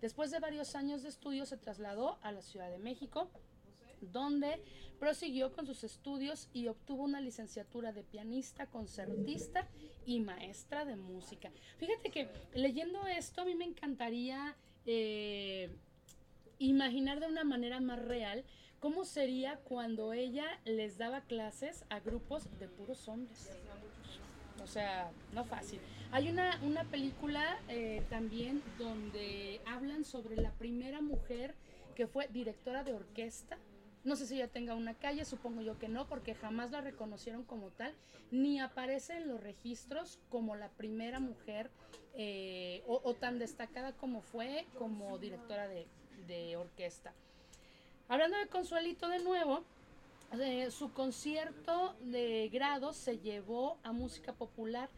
[0.00, 3.30] Después de varios años de estudio se trasladó a la Ciudad de México,
[4.10, 4.62] donde
[4.98, 9.68] prosiguió con sus estudios y obtuvo una licenciatura de pianista, concertista
[10.06, 11.50] y maestra de música.
[11.78, 15.70] Fíjate que leyendo esto a mí me encantaría eh,
[16.58, 18.44] imaginar de una manera más real
[18.80, 23.50] cómo sería cuando ella les daba clases a grupos de puros hombres.
[24.62, 25.80] O sea, no fácil.
[26.12, 31.54] Hay una, una película eh, también donde hablan sobre la primera mujer
[31.94, 33.58] que fue directora de orquesta.
[34.04, 37.44] No sé si ella tenga una calle, supongo yo que no, porque jamás la reconocieron
[37.44, 37.94] como tal,
[38.32, 41.70] ni aparece en los registros como la primera mujer
[42.14, 45.86] eh, o, tan destacada como fue como directora de,
[46.56, 47.12] orquesta.
[48.08, 49.64] Hablando de Consuelito de nuevo,
[50.70, 54.88] su concierto de grado se llevó a música popular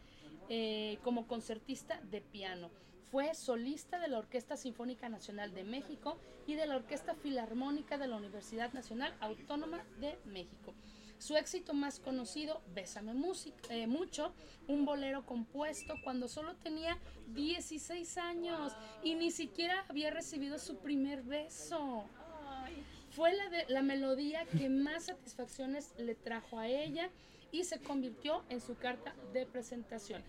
[0.48, 2.70] eh, como concertista de piano.
[3.14, 8.08] Fue solista de la Orquesta Sinfónica Nacional de México y de la Orquesta Filarmónica de
[8.08, 10.74] la Universidad Nacional Autónoma de México.
[11.18, 14.34] Su éxito más conocido, Bésame Música, eh, Mucho,
[14.66, 16.98] un bolero compuesto cuando solo tenía
[17.28, 18.72] 16 años
[19.04, 22.02] y ni siquiera había recibido su primer beso.
[23.10, 27.10] Fue la, de, la melodía que más satisfacciones le trajo a ella
[27.52, 30.24] y se convirtió en su carta de presentación.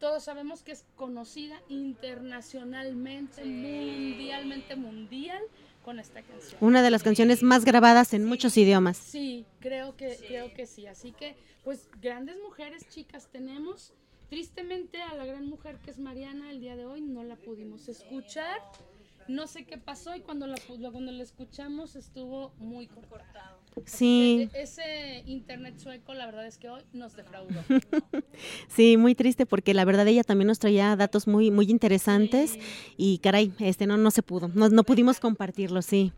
[0.00, 5.42] Todos sabemos que es conocida internacionalmente, mundialmente mundial
[5.84, 6.56] con esta canción.
[6.62, 8.96] Una de las canciones más grabadas en muchos idiomas.
[8.96, 10.86] Sí, creo que, creo que sí.
[10.86, 13.92] Así que, pues, grandes mujeres, chicas, tenemos.
[14.30, 17.88] Tristemente a la gran mujer que es Mariana el día de hoy no la pudimos
[17.88, 18.60] escuchar.
[19.28, 23.59] No sé qué pasó y cuando la, cuando la escuchamos estuvo muy cortado.
[23.86, 27.50] Sí, E- Ese internet sueco, la verdad es que hoy nos defraudó.
[28.68, 32.58] sí, muy triste porque la verdad ella también nos traía datos muy, muy interesantes
[32.96, 36.12] y caray, este no, no se pudo, no, no pudimos compartirlo, sí.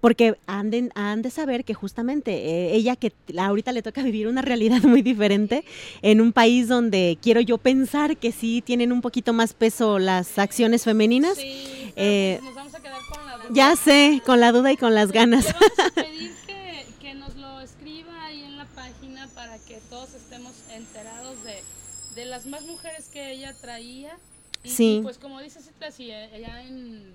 [0.00, 4.28] Porque han de, han de saber que justamente eh, ella que ahorita le toca vivir
[4.28, 5.64] una realidad muy diferente
[6.02, 10.38] en un país donde quiero yo pensar que sí tienen un poquito más peso las
[10.38, 11.38] acciones femeninas.
[11.38, 13.48] Sí, Eh, pues nos vamos a quedar con la duda.
[13.52, 15.46] Ya sé, con la duda y con las ganas.
[15.46, 19.78] Le vamos a pedir que, que nos lo escriba ahí en la página para que
[19.88, 21.62] todos estemos enterados de,
[22.14, 24.16] de las más mujeres que ella traía.
[24.64, 24.96] Y, Sí.
[24.96, 27.12] y pues como dice Citra, si eh, allá en,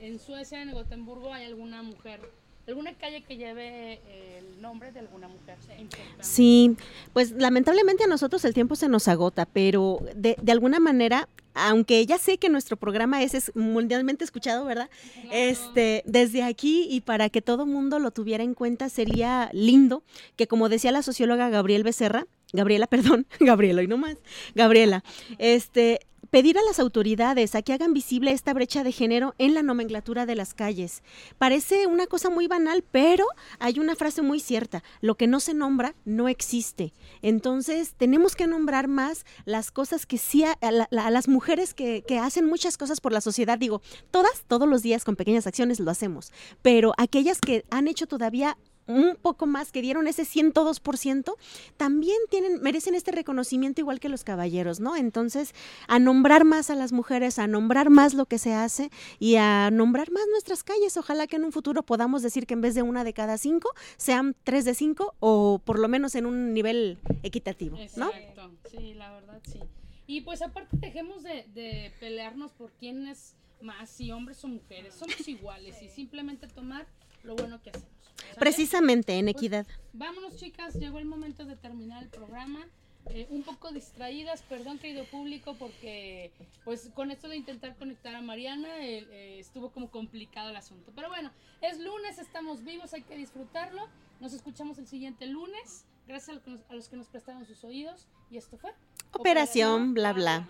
[0.00, 2.20] en Suecia, en Gotemburgo, hay alguna mujer,
[2.68, 6.22] alguna calle que lleve eh, el nombre de alguna mujer importante.
[6.22, 6.76] Sí,
[7.12, 12.06] pues lamentablemente a nosotros el tiempo se nos agota, pero de, de alguna manera, aunque
[12.06, 14.88] ya sé que nuestro programa es, es mundialmente escuchado, ¿verdad?
[15.32, 20.04] Este, desde aquí y para que todo mundo lo tuviera en cuenta, sería lindo
[20.36, 24.16] que, como decía la socióloga Gabriel Becerra, Gabriela, perdón, Gabriela, y no más,
[24.54, 25.02] Gabriela,
[25.38, 29.62] este, pedir a las autoridades a que hagan visible esta brecha de género en la
[29.64, 31.02] nomenclatura de las calles.
[31.38, 33.24] Parece una cosa muy banal, pero
[33.58, 36.92] hay una frase muy cierta, lo que no se nombra no existe.
[37.20, 41.74] Entonces, tenemos que nombrar más las cosas que sí, a, a la- a las mujeres
[41.74, 43.82] que hacen muchas cosas por la sociedad, digo,
[44.12, 46.32] todas, todos los días con pequeñas acciones lo hacemos,
[46.62, 51.34] pero aquellas que han hecho todavía un poco más, que dieron ese 102%,
[51.76, 54.96] también tienen, merecen este reconocimiento igual que los caballeros, ¿no?
[54.96, 55.54] Entonces,
[55.86, 59.70] a nombrar más a las mujeres, a nombrar más lo que se hace y a
[59.70, 60.96] nombrar más nuestras calles.
[60.96, 63.70] Ojalá que en un futuro podamos decir que en vez de una de cada cinco,
[63.96, 68.10] sean tres de cinco o por lo menos en un nivel equitativo, ¿no?
[68.10, 69.60] Exacto, sí, la verdad sí.
[70.06, 75.28] Y pues aparte dejemos de, pelearnos por quién es más, si hombres o mujeres, somos
[75.28, 76.88] iguales y simplemente tomar
[77.22, 77.99] lo bueno que hacemos.
[78.20, 78.36] ¿Sale?
[78.38, 79.66] Precisamente en Pues, equidad.
[79.92, 82.66] Vámonos chicas, llegó el momento de terminar el programa.
[83.06, 86.30] eh, un poco distraídas, perdón querido público, porque
[86.64, 90.92] pues con esto de intentar conectar a Mariana eh, eh, estuvo como complicado el asunto.
[90.94, 91.30] Pero bueno,
[91.62, 93.88] es lunes, estamos vivos, hay que disfrutarlo.
[94.20, 95.86] Nos escuchamos el siguiente lunes.
[96.06, 98.06] Gracias a los que nos, a los que nos prestaron sus oídos.
[98.30, 98.70] Y esto fue
[99.12, 100.48] Operación bla bla.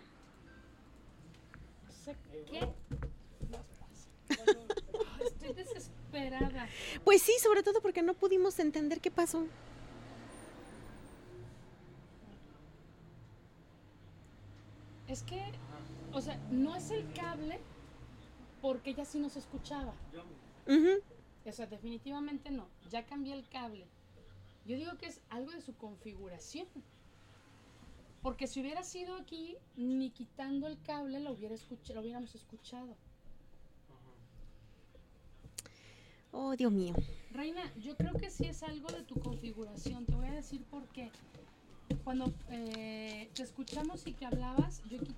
[1.87, 2.17] No sé
[2.51, 2.61] qué
[3.49, 4.09] nos pasa.
[5.19, 5.55] Ay, Estoy
[6.13, 6.69] desesperada.
[7.05, 9.47] Pues sí, sobre todo porque no pudimos entender qué pasó.
[15.09, 15.43] Es que,
[16.13, 17.59] o sea, no es el cable
[18.63, 19.93] porque ya sí nos escuchaba.
[20.67, 21.01] Ujú.
[21.47, 22.69] O sea, definitivamente no.
[22.91, 23.87] Ya cambié el cable.
[24.67, 26.69] Yo digo que es algo de su configuración.
[28.23, 32.95] Porque si hubiera sido aquí, ni quitando el cable lo, hubiera escuch- lo hubiéramos escuchado.
[36.33, 36.95] Oh, Dios mío.
[37.33, 40.07] Reina, yo creo que sí es algo de tu configuración.
[40.07, 41.11] Te voy a decir por qué.
[42.05, 44.99] Cuando eh, te escuchamos y que hablabas, yo